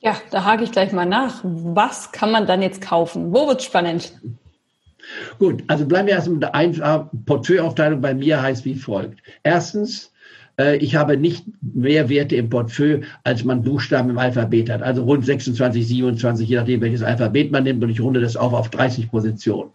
Ja, 0.01 0.17
da 0.31 0.47
hake 0.47 0.65
ich 0.65 0.73
gleich 0.73 0.93
mal 0.93 1.05
nach. 1.05 1.41
Was 1.43 2.11
kann 2.11 2.33
man 2.33 2.47
dann 2.47 2.63
jetzt 2.63 2.81
kaufen? 2.81 3.35
Wo 3.35 3.47
wird 3.47 3.63
spannend? 3.63 4.15
Gut, 5.39 5.63
also 5.67 5.87
bleiben 5.87 6.09
wir 6.09 6.15
erst 6.15 6.29
mit 6.29 6.43
der 6.43 7.11
Portfolioaufteilung 7.27 8.01
bei 8.01 8.15
mir 8.15 8.41
heißt 8.43 8.65
wie 8.65 8.75
folgt. 8.75 9.23
Erstens, 9.43 10.07
äh, 10.07 10.16
ich 10.59 10.97
habe 10.97 11.19
nicht 11.19 11.45
mehr 11.61 12.09
Werte 12.09 12.37
im 12.37 12.49
Portfolio, 12.49 13.01
als 13.25 13.45
man 13.45 13.63
Buchstaben 13.63 14.09
im 14.09 14.17
Alphabet 14.17 14.71
hat. 14.71 14.83
Also 14.83 15.05
rund 15.05 15.27
26, 15.27 15.87
27, 15.87 16.49
je 16.49 16.57
nachdem, 16.57 16.81
welches 16.81 17.03
Alphabet 17.03 17.53
man 17.53 17.65
nimmt. 17.65 17.85
Und 17.85 17.91
ich 17.91 18.01
runde 18.01 18.21
das 18.21 18.37
auf 18.37 18.55
auf 18.55 18.71
30 18.71 19.11
Positionen. 19.11 19.71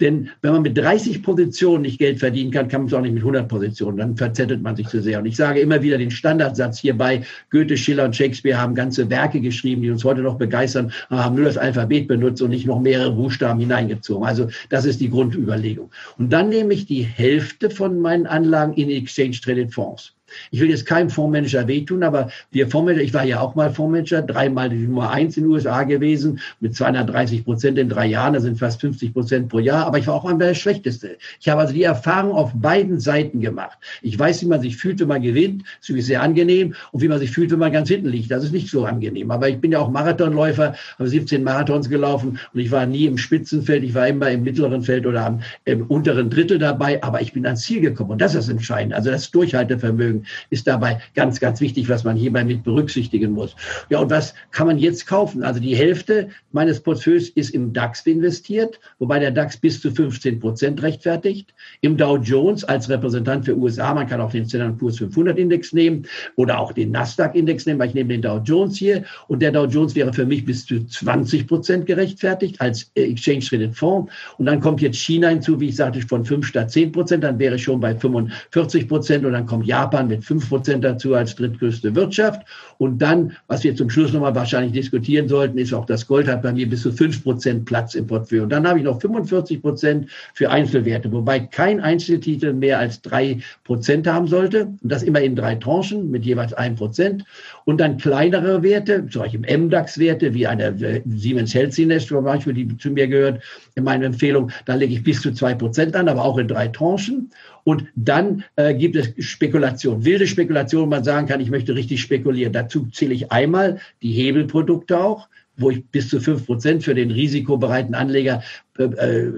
Denn 0.00 0.30
wenn 0.42 0.52
man 0.52 0.62
mit 0.62 0.76
30 0.76 1.22
Positionen 1.22 1.82
nicht 1.82 2.00
Geld 2.00 2.18
verdienen 2.18 2.50
kann, 2.50 2.66
kann 2.66 2.82
man 2.82 2.88
es 2.88 2.94
auch 2.94 3.00
nicht 3.00 3.12
mit 3.12 3.22
100 3.22 3.46
Positionen. 3.46 3.96
Dann 3.96 4.16
verzettelt 4.16 4.60
man 4.60 4.74
sich 4.74 4.88
zu 4.88 5.00
sehr. 5.00 5.20
Und 5.20 5.26
ich 5.26 5.36
sage 5.36 5.60
immer 5.60 5.82
wieder 5.82 5.98
den 5.98 6.10
Standardsatz 6.10 6.80
hierbei. 6.80 7.22
Goethe, 7.50 7.76
Schiller 7.76 8.04
und 8.04 8.16
Shakespeare 8.16 8.58
haben 8.58 8.74
ganze 8.74 9.08
Werke 9.10 9.40
geschrieben, 9.40 9.82
die 9.82 9.90
uns 9.90 10.02
heute 10.02 10.22
noch 10.22 10.36
begeistern, 10.36 10.92
haben 11.10 11.36
nur 11.36 11.44
das 11.44 11.58
Alphabet 11.58 12.08
benutzt 12.08 12.42
und 12.42 12.50
nicht 12.50 12.66
noch 12.66 12.80
mehrere 12.80 13.12
Buchstaben 13.12 13.60
hineingezogen. 13.60 14.26
Also 14.26 14.48
das 14.68 14.84
ist 14.84 15.00
die 15.00 15.10
Grundüberlegung. 15.10 15.92
Und 16.18 16.32
dann 16.32 16.48
nehme 16.48 16.74
ich 16.74 16.86
die 16.86 17.02
Hälfte 17.02 17.70
von 17.70 18.00
meinen 18.00 18.26
Anlagen 18.26 18.72
in 18.74 18.90
Exchange 18.90 19.36
Traded 19.40 19.72
Fonds. 19.72 20.12
Ich 20.50 20.60
will 20.60 20.70
jetzt 20.70 20.86
keinem 20.86 21.10
Fondsmanager 21.10 21.66
wehtun, 21.68 22.02
aber 22.02 22.28
wir 22.50 22.68
Fondsmanager, 22.68 23.04
ich 23.04 23.14
war 23.14 23.24
ja 23.24 23.40
auch 23.40 23.54
mal 23.54 23.70
Fondsmanager, 23.70 24.22
dreimal 24.22 24.68
die 24.70 24.76
Nummer 24.76 25.10
eins 25.10 25.36
in 25.36 25.44
den 25.44 25.52
USA 25.52 25.82
gewesen, 25.84 26.40
mit 26.60 26.74
230 26.74 27.44
Prozent 27.44 27.78
in 27.78 27.88
drei 27.88 28.06
Jahren, 28.06 28.34
das 28.34 28.44
sind 28.44 28.58
fast 28.58 28.80
50 28.80 29.12
Prozent 29.12 29.48
pro 29.48 29.58
Jahr, 29.58 29.86
aber 29.86 29.98
ich 29.98 30.06
war 30.06 30.14
auch 30.14 30.24
mal 30.24 30.36
der 30.38 30.54
Schlechteste. 30.54 31.16
Ich 31.40 31.48
habe 31.48 31.60
also 31.60 31.74
die 31.74 31.82
Erfahrung 31.82 32.32
auf 32.32 32.52
beiden 32.54 33.00
Seiten 33.00 33.40
gemacht. 33.40 33.78
Ich 34.02 34.18
weiß, 34.18 34.42
wie 34.42 34.46
man 34.46 34.60
sich 34.60 34.76
fühlt, 34.76 35.00
wenn 35.00 35.08
man 35.08 35.22
gewinnt, 35.22 35.64
das 35.80 35.90
ist 35.90 36.06
sehr 36.06 36.22
angenehm, 36.22 36.74
und 36.92 37.02
wie 37.02 37.08
man 37.08 37.18
sich 37.18 37.30
fühlt, 37.30 37.50
wenn 37.50 37.58
man 37.58 37.72
ganz 37.72 37.88
hinten 37.88 38.08
liegt, 38.08 38.30
das 38.30 38.44
ist 38.44 38.52
nicht 38.52 38.68
so 38.68 38.84
angenehm. 38.84 39.30
Aber 39.30 39.48
ich 39.48 39.58
bin 39.58 39.72
ja 39.72 39.78
auch 39.78 39.90
Marathonläufer, 39.90 40.74
habe 40.98 41.08
17 41.08 41.42
Marathons 41.42 41.88
gelaufen 41.88 42.38
und 42.52 42.60
ich 42.60 42.70
war 42.70 42.86
nie 42.86 43.06
im 43.06 43.18
Spitzenfeld, 43.18 43.84
ich 43.84 43.94
war 43.94 44.08
immer 44.08 44.30
im 44.30 44.42
mittleren 44.42 44.82
Feld 44.82 45.06
oder 45.06 45.26
am, 45.26 45.40
unteren 45.88 46.30
Drittel 46.30 46.58
dabei, 46.58 47.02
aber 47.02 47.20
ich 47.20 47.32
bin 47.32 47.46
ans 47.46 47.62
Ziel 47.62 47.80
gekommen 47.80 48.12
und 48.12 48.20
das 48.20 48.34
ist 48.34 48.48
entscheidend. 48.48 48.94
Also 48.94 49.10
das 49.10 49.30
Durchhaltevermögen 49.30 50.23
ist 50.50 50.66
dabei 50.66 51.00
ganz, 51.14 51.40
ganz 51.40 51.60
wichtig, 51.60 51.88
was 51.88 52.04
man 52.04 52.16
hierbei 52.16 52.44
mit 52.44 52.62
berücksichtigen 52.64 53.32
muss. 53.32 53.56
Ja, 53.90 54.00
und 54.00 54.10
was 54.10 54.34
kann 54.50 54.66
man 54.66 54.78
jetzt 54.78 55.06
kaufen? 55.06 55.42
Also 55.42 55.60
die 55.60 55.76
Hälfte 55.76 56.28
meines 56.52 56.80
Portfolios 56.80 57.28
ist 57.30 57.50
im 57.50 57.72
DAX 57.72 58.06
investiert, 58.06 58.80
wobei 58.98 59.18
der 59.18 59.30
DAX 59.30 59.56
bis 59.56 59.80
zu 59.80 59.90
15 59.90 60.40
Prozent 60.40 60.82
rechtfertigt. 60.82 61.54
Im 61.80 61.96
Dow 61.96 62.16
Jones 62.16 62.64
als 62.64 62.88
Repräsentant 62.88 63.44
für 63.44 63.56
USA, 63.56 63.94
man 63.94 64.06
kann 64.06 64.20
auch 64.20 64.30
den 64.30 64.48
Standard 64.48 64.78
Poor's 64.78 64.98
500 64.98 65.38
Index 65.38 65.72
nehmen 65.72 66.06
oder 66.36 66.58
auch 66.58 66.72
den 66.72 66.90
Nasdaq 66.90 67.34
Index 67.34 67.66
nehmen, 67.66 67.78
weil 67.78 67.88
ich 67.88 67.94
nehme 67.94 68.08
den 68.10 68.22
Dow 68.22 68.40
Jones 68.44 68.76
hier 68.76 69.04
und 69.28 69.40
der 69.40 69.52
Dow 69.52 69.66
Jones 69.66 69.94
wäre 69.94 70.12
für 70.12 70.26
mich 70.26 70.44
bis 70.44 70.66
zu 70.66 70.84
20 70.84 71.46
Prozent 71.46 71.86
gerechtfertigt 71.86 72.60
als 72.60 72.90
äh, 72.94 73.10
Exchange 73.10 73.40
Traded 73.40 73.74
Fonds. 73.74 74.12
Und 74.38 74.46
dann 74.46 74.60
kommt 74.60 74.80
jetzt 74.80 74.96
China 74.96 75.28
hinzu, 75.28 75.60
wie 75.60 75.68
ich 75.68 75.76
sagte, 75.76 76.00
von 76.02 76.24
5 76.24 76.46
statt 76.46 76.70
10 76.70 76.92
Prozent, 76.92 77.24
dann 77.24 77.38
wäre 77.38 77.56
ich 77.56 77.62
schon 77.62 77.80
bei 77.80 77.94
45 77.94 78.88
Prozent 78.88 79.24
und 79.24 79.32
dann 79.32 79.46
kommt 79.46 79.66
Japan 79.66 80.08
mit 80.14 80.24
5 80.24 80.48
Prozent 80.48 80.84
dazu 80.84 81.14
als 81.14 81.34
drittgrößte 81.34 81.94
Wirtschaft. 81.94 82.42
Und 82.78 82.98
dann, 82.98 83.36
was 83.48 83.64
wir 83.64 83.74
zum 83.74 83.90
Schluss 83.90 84.12
nochmal 84.12 84.34
wahrscheinlich 84.34 84.72
diskutieren 84.72 85.28
sollten, 85.28 85.58
ist 85.58 85.72
auch 85.72 85.86
das 85.86 86.06
Gold 86.06 86.28
hat 86.28 86.42
bei 86.42 86.52
mir 86.52 86.68
bis 86.68 86.82
zu 86.82 86.92
5 86.92 87.22
Prozent 87.22 87.64
Platz 87.64 87.94
im 87.94 88.06
Portfolio. 88.06 88.44
Und 88.44 88.50
dann 88.50 88.66
habe 88.66 88.78
ich 88.78 88.84
noch 88.84 89.00
45 89.00 89.60
Prozent 89.60 90.10
für 90.34 90.50
Einzelwerte, 90.50 91.10
wobei 91.12 91.40
kein 91.40 91.80
Einzeltitel 91.80 92.52
mehr 92.52 92.78
als 92.78 93.02
drei 93.02 93.38
Prozent 93.64 94.06
haben 94.06 94.28
sollte. 94.28 94.66
Und 94.66 94.92
das 94.92 95.02
immer 95.02 95.20
in 95.20 95.34
drei 95.34 95.56
Tranchen 95.56 96.10
mit 96.10 96.24
jeweils 96.24 96.52
ein 96.52 96.76
Prozent. 96.76 97.24
Und 97.64 97.80
dann 97.80 97.96
kleinere 97.96 98.62
Werte, 98.62 99.06
zum 99.08 99.22
Beispiel 99.22 99.40
MDAX-Werte, 99.40 100.34
wie 100.34 100.46
eine 100.46 100.66
äh, 100.66 101.02
Siemens 101.06 101.54
Healthiness 101.54 102.06
zum 102.06 102.24
Beispiel, 102.24 102.54
die 102.54 102.76
zu 102.76 102.90
mir 102.90 103.08
gehört, 103.08 103.42
in 103.74 103.84
meiner 103.84 104.06
Empfehlung, 104.06 104.50
da 104.66 104.74
lege 104.74 104.94
ich 104.94 105.02
bis 105.02 105.20
zu 105.20 105.32
zwei 105.32 105.54
Prozent 105.54 105.96
an, 105.96 106.08
aber 106.08 106.24
auch 106.24 106.38
in 106.38 106.48
drei 106.48 106.68
Tranchen. 106.68 107.30
Und 107.64 107.86
dann 107.96 108.44
äh, 108.56 108.74
gibt 108.74 108.94
es 108.94 109.12
Spekulation, 109.18 110.04
wilde 110.04 110.26
Spekulation, 110.26 110.88
man 110.88 111.02
sagen 111.02 111.26
kann, 111.26 111.40
ich 111.40 111.50
möchte 111.50 111.74
richtig 111.74 112.02
spekulieren. 112.02 112.52
Dazu 112.52 112.86
zähle 112.86 113.14
ich 113.14 113.32
einmal 113.32 113.80
die 114.02 114.12
Hebelprodukte 114.12 115.02
auch, 115.02 115.28
wo 115.56 115.70
ich 115.70 115.84
bis 115.86 116.08
zu 116.08 116.20
fünf 116.20 116.46
Prozent 116.46 116.84
für 116.84 116.94
den 116.94 117.10
risikobereiten 117.10 117.94
Anleger 117.94 118.42
äh, 118.78 118.84
äh, 118.84 119.32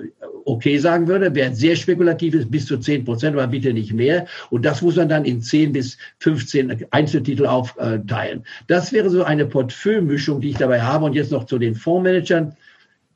okay 0.45 0.79
sagen 0.79 1.07
würde. 1.07 1.35
Wer 1.35 1.55
sehr 1.55 1.77
spekulativ 1.77 2.35
ist, 2.35 2.51
bis 2.51 2.67
zu 2.67 2.79
zehn 2.79 3.05
Prozent, 3.05 3.37
aber 3.37 3.47
bitte 3.47 3.73
nicht 3.73 3.93
mehr. 3.93 4.27
Und 4.51 4.65
das 4.65 4.83
muss 4.83 4.97
man 4.97 5.09
dann 5.09 5.25
in 5.25 5.41
zehn 5.41 5.73
bis 5.73 5.97
15 6.21 6.87
Einzeltitel 6.91 7.47
aufteilen. 7.47 8.45
Das 8.67 8.93
wäre 8.93 9.11
so 9.11 9.25
eine 9.25 9.47
Portfoliomischung, 9.47 10.41
die 10.41 10.51
ich 10.51 10.57
dabei 10.57 10.81
habe. 10.81 11.05
Und 11.05 11.15
jetzt 11.15 11.33
noch 11.33 11.45
zu 11.45 11.59
den 11.59 11.75
Fondsmanagern. 11.75 12.57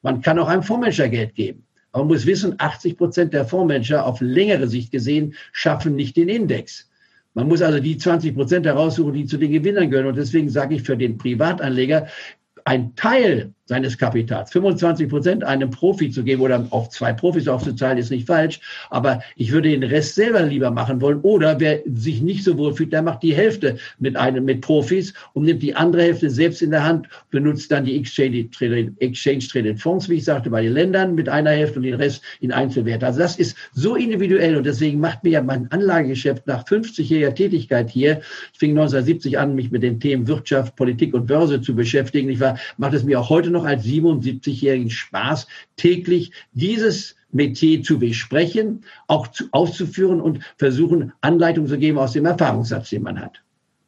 Man 0.03 0.21
kann 0.21 0.39
auch 0.39 0.49
einem 0.49 0.63
Fondsmanager 0.63 1.09
Geld 1.09 1.35
geben. 1.35 1.65
Man 1.93 2.07
muss 2.07 2.27
wissen, 2.27 2.55
80 2.59 2.97
Prozent 2.97 3.33
der 3.35 3.45
Fondsmanager 3.45 4.07
auf 4.07 4.21
längere 4.21 4.69
Sicht 4.69 4.93
gesehen 4.93 5.35
schaffen 5.53 5.97
nicht 5.97 6.17
den 6.17 6.29
Index. 6.29 6.89
Man 7.35 7.49
muss 7.49 7.63
also 7.63 7.81
die 7.81 7.97
20 7.97 8.35
Prozent 8.35 8.67
heraussuchen, 8.67 9.13
die 9.13 9.27
zu 9.27 9.37
den 9.37 9.53
Gewinnern 9.53 9.91
gehören. 9.91 10.09
Und 10.09 10.17
deswegen 10.17 10.49
sage 10.49 10.77
ich 10.77 10.83
für 10.83 10.97
den 10.97 11.19
Privatanleger, 11.19 12.09
ein 12.65 12.95
Teil 12.95 13.53
seines 13.71 13.97
Kapitals. 13.97 14.51
25 14.51 15.09
Prozent 15.09 15.45
einem 15.45 15.71
Profi 15.71 16.11
zu 16.11 16.25
geben 16.25 16.43
oder 16.43 16.67
auf 16.71 16.91
zwei 16.91 17.13
Profis 17.13 17.47
aufzuzahlen, 17.47 17.99
ist 17.99 18.11
nicht 18.11 18.27
falsch. 18.27 18.61
Aber 18.91 19.23
ich 19.37 19.53
würde 19.53 19.71
den 19.71 19.85
Rest 19.85 20.17
selber 20.17 20.43
lieber 20.43 20.73
machen 20.73 21.01
wollen. 21.01 21.21
Oder 21.21 21.61
wer 21.61 21.79
sich 21.95 22.21
nicht 22.21 22.43
so 22.43 22.59
wohl 22.59 22.75
fühlt, 22.75 22.93
der 22.93 23.03
macht 23.03 23.23
die 23.23 23.33
Hälfte 23.33 23.77
mit 24.01 24.17
einem, 24.17 24.45
mit 24.45 24.61
Profis 24.61 25.15
und 25.35 25.45
nimmt 25.45 25.63
die 25.63 25.75
andere 25.75 26.03
Hälfte 26.03 26.31
selbst 26.31 26.63
in 26.63 26.73
der 26.73 26.85
Hand, 26.85 27.07
benutzt 27.31 27.71
dann 27.71 27.85
die 27.85 27.97
Exchange 27.97 28.51
Traded, 28.51 29.01
Exchange 29.01 29.47
Traded 29.47 29.81
Fonds, 29.81 30.09
wie 30.09 30.15
ich 30.15 30.25
sagte, 30.25 30.51
bei 30.51 30.63
den 30.63 30.73
Ländern 30.73 31.15
mit 31.15 31.29
einer 31.29 31.51
Hälfte 31.51 31.79
und 31.79 31.85
den 31.85 31.95
Rest 31.95 32.23
in 32.41 32.53
Einzelwerte. 32.53 33.07
Also 33.07 33.21
das 33.21 33.37
ist 33.37 33.57
so 33.73 33.95
individuell 33.95 34.57
und 34.57 34.67
deswegen 34.67 34.99
macht 34.99 35.23
mir 35.23 35.31
ja 35.31 35.43
mein 35.43 35.71
Anlagegeschäft 35.71 36.45
nach 36.49 36.65
50-jähriger 36.65 37.35
Tätigkeit 37.35 37.89
hier, 37.89 38.21
ich 38.53 38.59
fing 38.59 38.71
1970 38.73 39.39
an, 39.39 39.55
mich 39.55 39.71
mit 39.71 39.85
den 39.85 40.01
Themen 40.01 40.27
Wirtschaft, 40.27 40.75
Politik 40.75 41.15
und 41.15 41.27
Börse 41.27 41.61
zu 41.63 41.77
beschäftigen. 41.77 42.29
Ich 42.31 42.41
war, 42.41 42.59
macht 42.79 42.95
es 42.95 43.05
mir 43.05 43.21
auch 43.21 43.31
heute 43.31 43.51
noch 43.51 43.60
als 43.65 43.85
77-jährigen 43.85 44.91
Spaß, 44.91 45.47
täglich 45.77 46.33
dieses 46.53 47.17
Metier 47.33 47.83
zu 47.83 47.99
besprechen, 47.99 48.85
auch 49.07 49.29
zu, 49.29 49.45
auszuführen 49.53 50.21
und 50.21 50.41
versuchen, 50.57 51.13
Anleitung 51.21 51.67
zu 51.67 51.79
geben 51.79 51.99
aus 51.99 52.13
dem 52.13 52.27
Erfahrungssatz, 52.27 52.91
den 52.91 53.03
man 53.03 53.21
hat. 53.21 53.43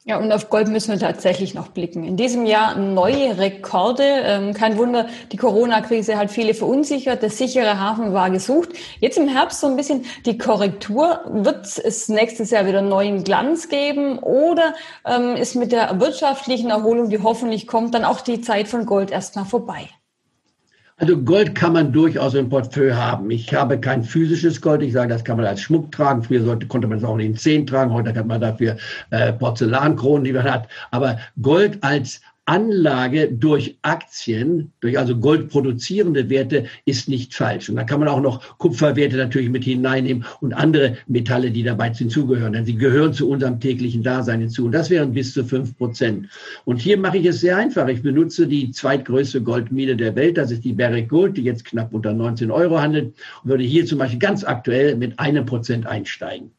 Ja, 0.05 0.19
und 0.19 0.33
auf 0.33 0.51
Gold 0.51 0.67
müssen 0.67 0.91
wir 0.91 0.99
tatsächlich 0.99 1.55
noch 1.55 1.69
blicken. 1.69 2.03
In 2.03 2.17
diesem 2.17 2.45
Jahr 2.45 2.77
neue 2.77 3.39
Rekorde. 3.39 4.03
Ähm, 4.03 4.53
kein 4.53 4.77
Wunder, 4.77 5.07
die 5.31 5.37
Corona-Krise 5.37 6.19
hat 6.19 6.33
viele 6.33 6.55
verunsichert. 6.55 7.23
Der 7.23 7.31
sichere 7.31 7.79
Hafen 7.79 8.13
war 8.13 8.29
gesucht. 8.31 8.71
Jetzt 8.99 9.17
im 9.17 9.29
Herbst 9.29 9.61
so 9.61 9.69
ein 9.69 9.77
bisschen 9.77 10.05
die 10.27 10.39
Korrektur. 10.39 11.21
Wird 11.27 11.79
es 11.79 12.09
nächstes 12.09 12.51
Jahr 12.51 12.67
wieder 12.67 12.83
neuen 12.83 13.23
Glanz 13.23 13.69
geben? 13.69 14.19
Oder 14.19 14.75
ähm, 15.07 15.37
ist 15.37 15.55
mit 15.55 15.71
der 15.71 16.01
wirtschaftlichen 16.01 16.71
Erholung, 16.71 17.09
die 17.09 17.23
hoffentlich 17.23 17.69
kommt, 17.69 17.95
dann 17.95 18.05
auch 18.05 18.23
die 18.23 18.41
Zeit 18.41 18.67
von 18.67 18.87
Gold 18.87 19.13
erstmal 19.13 19.45
vorbei? 19.45 19.89
Also 21.03 21.21
Gold 21.21 21.57
kann 21.57 21.73
man 21.73 21.91
durchaus 21.91 22.35
im 22.35 22.49
Portfolio 22.49 22.95
haben. 22.95 23.29
Ich 23.29 23.53
habe 23.53 23.81
kein 23.81 24.05
physisches 24.05 24.61
Gold. 24.61 24.83
Ich 24.83 24.93
sage, 24.93 25.09
das 25.09 25.25
kann 25.25 25.37
man 25.37 25.47
als 25.47 25.61
Schmuck 25.61 25.91
tragen. 25.91 26.23
Früher 26.23 26.45
sollte, 26.45 26.69
konnte 26.69 26.87
man 26.87 26.99
es 26.99 27.03
auch 27.03 27.15
in 27.15 27.33
den 27.33 27.37
Zehen 27.37 27.67
tragen. 27.67 27.93
Heute 27.93 28.15
hat 28.15 28.25
man 28.25 28.41
dafür 28.41 28.77
äh, 29.11 29.33
Porzellankronen, 29.33 30.23
die 30.23 30.33
man 30.33 30.45
hat. 30.45 30.69
Aber 30.93 31.19
Gold 31.43 31.83
als 31.83 32.21
Anlage 32.45 33.33
durch 33.33 33.79
Aktien, 33.83 34.73
durch 34.81 34.99
also 34.99 35.17
goldproduzierende 35.17 36.29
Werte 36.29 36.65
ist 36.85 37.09
nicht 37.09 37.35
falsch. 37.35 37.69
Und 37.69 37.77
da 37.77 37.85
kann 37.85 38.01
man 38.01 38.09
auch 38.09 38.21
noch 38.21 38.59
Kupferwerte 38.59 39.17
natürlich 39.17 39.49
mit 39.49 39.63
hineinnehmen 39.63 40.25
und 40.41 40.53
andere 40.53 40.97
Metalle, 41.07 41.53
die 41.53 41.63
dabei 41.63 41.93
hinzugehören. 41.95 42.53
Denn 42.53 42.65
sie 42.65 42.75
gehören 42.75 43.13
zu 43.13 43.29
unserem 43.29 43.61
täglichen 43.61 44.03
Dasein 44.03 44.41
hinzu. 44.41 44.67
Und 44.67 44.73
das 44.73 44.91
wären 44.91 45.13
bis 45.13 45.33
zu 45.33 45.45
fünf 45.45 45.79
Prozent. 45.79 46.29
Und 46.65 46.81
hier 46.81 46.99
mache 46.99 47.19
ich 47.19 47.27
es 47.27 47.41
sehr 47.41 47.57
einfach. 47.57 47.87
Ich 47.87 48.03
benutze 48.03 48.49
die 48.49 48.73
zweitgrößte 48.73 49.43
Goldmine 49.43 49.95
der 49.95 50.17
Welt. 50.17 50.37
Das 50.37 50.51
ist 50.51 50.65
die 50.65 50.73
Barrick 50.73 51.09
Gold, 51.11 51.37
die 51.37 51.43
jetzt 51.43 51.65
knapp 51.65 51.95
unter 51.95 52.13
19 52.13 52.51
Euro 52.51 52.81
handelt. 52.81 53.15
Und 53.45 53.51
würde 53.51 53.63
hier 53.63 53.87
zum 53.87 53.99
Beispiel 53.99 54.19
ganz 54.19 54.43
aktuell 54.43 54.97
mit 54.97 55.19
einem 55.21 55.47
Prozent 55.47 55.87
einsteigen. 55.87 56.51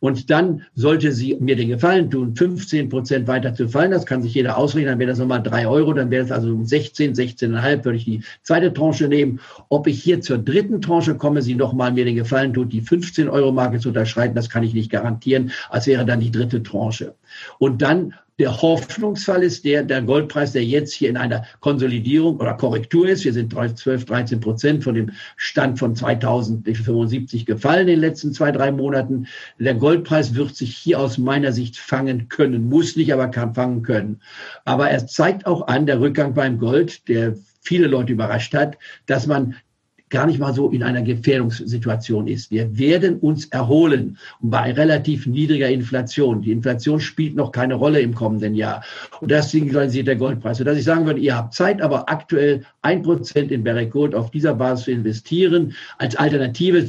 Und 0.00 0.30
dann 0.30 0.62
sollte 0.74 1.12
sie 1.12 1.36
mir 1.40 1.56
den 1.56 1.68
Gefallen 1.68 2.10
tun, 2.10 2.36
15 2.36 2.88
Prozent 2.88 3.26
weiter 3.26 3.54
zu 3.54 3.68
fallen. 3.68 3.90
Das 3.90 4.06
kann 4.06 4.22
sich 4.22 4.34
jeder 4.34 4.56
ausrechnen. 4.56 4.92
Dann 4.92 4.98
wäre 4.98 5.10
das 5.10 5.18
nochmal 5.18 5.42
drei 5.42 5.66
Euro. 5.66 5.92
Dann 5.92 6.10
wäre 6.10 6.24
es 6.24 6.30
also 6.30 6.62
16, 6.62 7.14
16,5 7.14 7.84
würde 7.84 7.98
ich 7.98 8.04
die 8.04 8.22
zweite 8.42 8.72
Tranche 8.72 9.08
nehmen. 9.08 9.40
Ob 9.68 9.86
ich 9.86 10.02
hier 10.02 10.20
zur 10.20 10.38
dritten 10.38 10.80
Tranche 10.80 11.16
komme, 11.16 11.42
sie 11.42 11.54
nochmal 11.54 11.92
mir 11.92 12.04
den 12.04 12.16
Gefallen 12.16 12.54
tut, 12.54 12.72
die 12.72 12.80
15 12.80 13.28
Euro 13.28 13.50
Marke 13.50 13.80
zu 13.80 13.88
unterschreiten, 13.88 14.34
das 14.34 14.48
kann 14.48 14.62
ich 14.62 14.74
nicht 14.74 14.90
garantieren. 14.90 15.50
Als 15.68 15.86
wäre 15.86 16.06
dann 16.06 16.20
die 16.20 16.30
dritte 16.30 16.62
Tranche. 16.62 17.14
Und 17.58 17.82
dann 17.82 18.14
der 18.38 18.62
Hoffnungsfall 18.62 19.42
ist 19.42 19.64
der, 19.64 19.82
der 19.82 20.00
Goldpreis, 20.02 20.52
der 20.52 20.64
jetzt 20.64 20.92
hier 20.92 21.10
in 21.10 21.16
einer 21.16 21.44
Konsolidierung 21.58 22.36
oder 22.38 22.54
Korrektur 22.54 23.08
ist. 23.08 23.24
Wir 23.24 23.32
sind 23.32 23.52
12, 23.52 24.04
13 24.04 24.38
Prozent 24.38 24.84
von 24.84 24.94
dem 24.94 25.10
Stand 25.36 25.78
von 25.78 25.96
2075 25.96 27.46
gefallen 27.46 27.88
in 27.88 27.94
den 27.94 28.00
letzten 28.00 28.32
zwei, 28.32 28.52
drei 28.52 28.70
Monaten. 28.70 29.26
Der 29.58 29.74
Goldpreis 29.74 30.36
wird 30.36 30.54
sich 30.54 30.76
hier 30.76 31.00
aus 31.00 31.18
meiner 31.18 31.52
Sicht 31.52 31.78
fangen 31.78 32.28
können, 32.28 32.68
muss 32.68 32.94
nicht, 32.94 33.12
aber 33.12 33.26
kann 33.28 33.54
fangen 33.54 33.82
können. 33.82 34.20
Aber 34.64 34.88
er 34.88 35.04
zeigt 35.08 35.46
auch 35.46 35.66
an, 35.66 35.86
der 35.86 36.00
Rückgang 36.00 36.34
beim 36.34 36.58
Gold, 36.58 37.08
der 37.08 37.34
viele 37.60 37.88
Leute 37.88 38.12
überrascht 38.12 38.54
hat, 38.54 38.78
dass 39.06 39.26
man 39.26 39.56
gar 40.10 40.26
nicht 40.26 40.38
mal 40.38 40.54
so 40.54 40.70
in 40.70 40.82
einer 40.82 41.02
Gefährdungssituation 41.02 42.26
ist. 42.26 42.50
Wir 42.50 42.78
werden 42.78 43.18
uns 43.18 43.46
erholen 43.46 44.18
und 44.40 44.50
bei 44.50 44.72
relativ 44.72 45.26
niedriger 45.26 45.68
Inflation. 45.68 46.42
Die 46.42 46.52
Inflation 46.52 47.00
spielt 47.00 47.36
noch 47.36 47.52
keine 47.52 47.74
Rolle 47.74 48.00
im 48.00 48.14
kommenden 48.14 48.54
Jahr. 48.54 48.84
Und 49.20 49.30
das 49.30 49.50
signalisiert 49.50 50.06
der 50.06 50.16
Goldpreis. 50.16 50.58
Sodass 50.58 50.78
ich 50.78 50.84
sagen 50.84 51.06
würde, 51.06 51.20
ihr 51.20 51.36
habt 51.36 51.54
Zeit, 51.54 51.82
aber 51.82 52.08
aktuell 52.08 52.64
ein 52.82 53.02
Prozent 53.02 53.52
in 53.52 53.64
Barrick 53.64 53.90
Gold 53.90 54.14
auf 54.14 54.30
dieser 54.30 54.54
Basis 54.54 54.86
zu 54.86 54.90
investieren. 54.92 55.74
Als 55.98 56.16
Alternative 56.16 56.86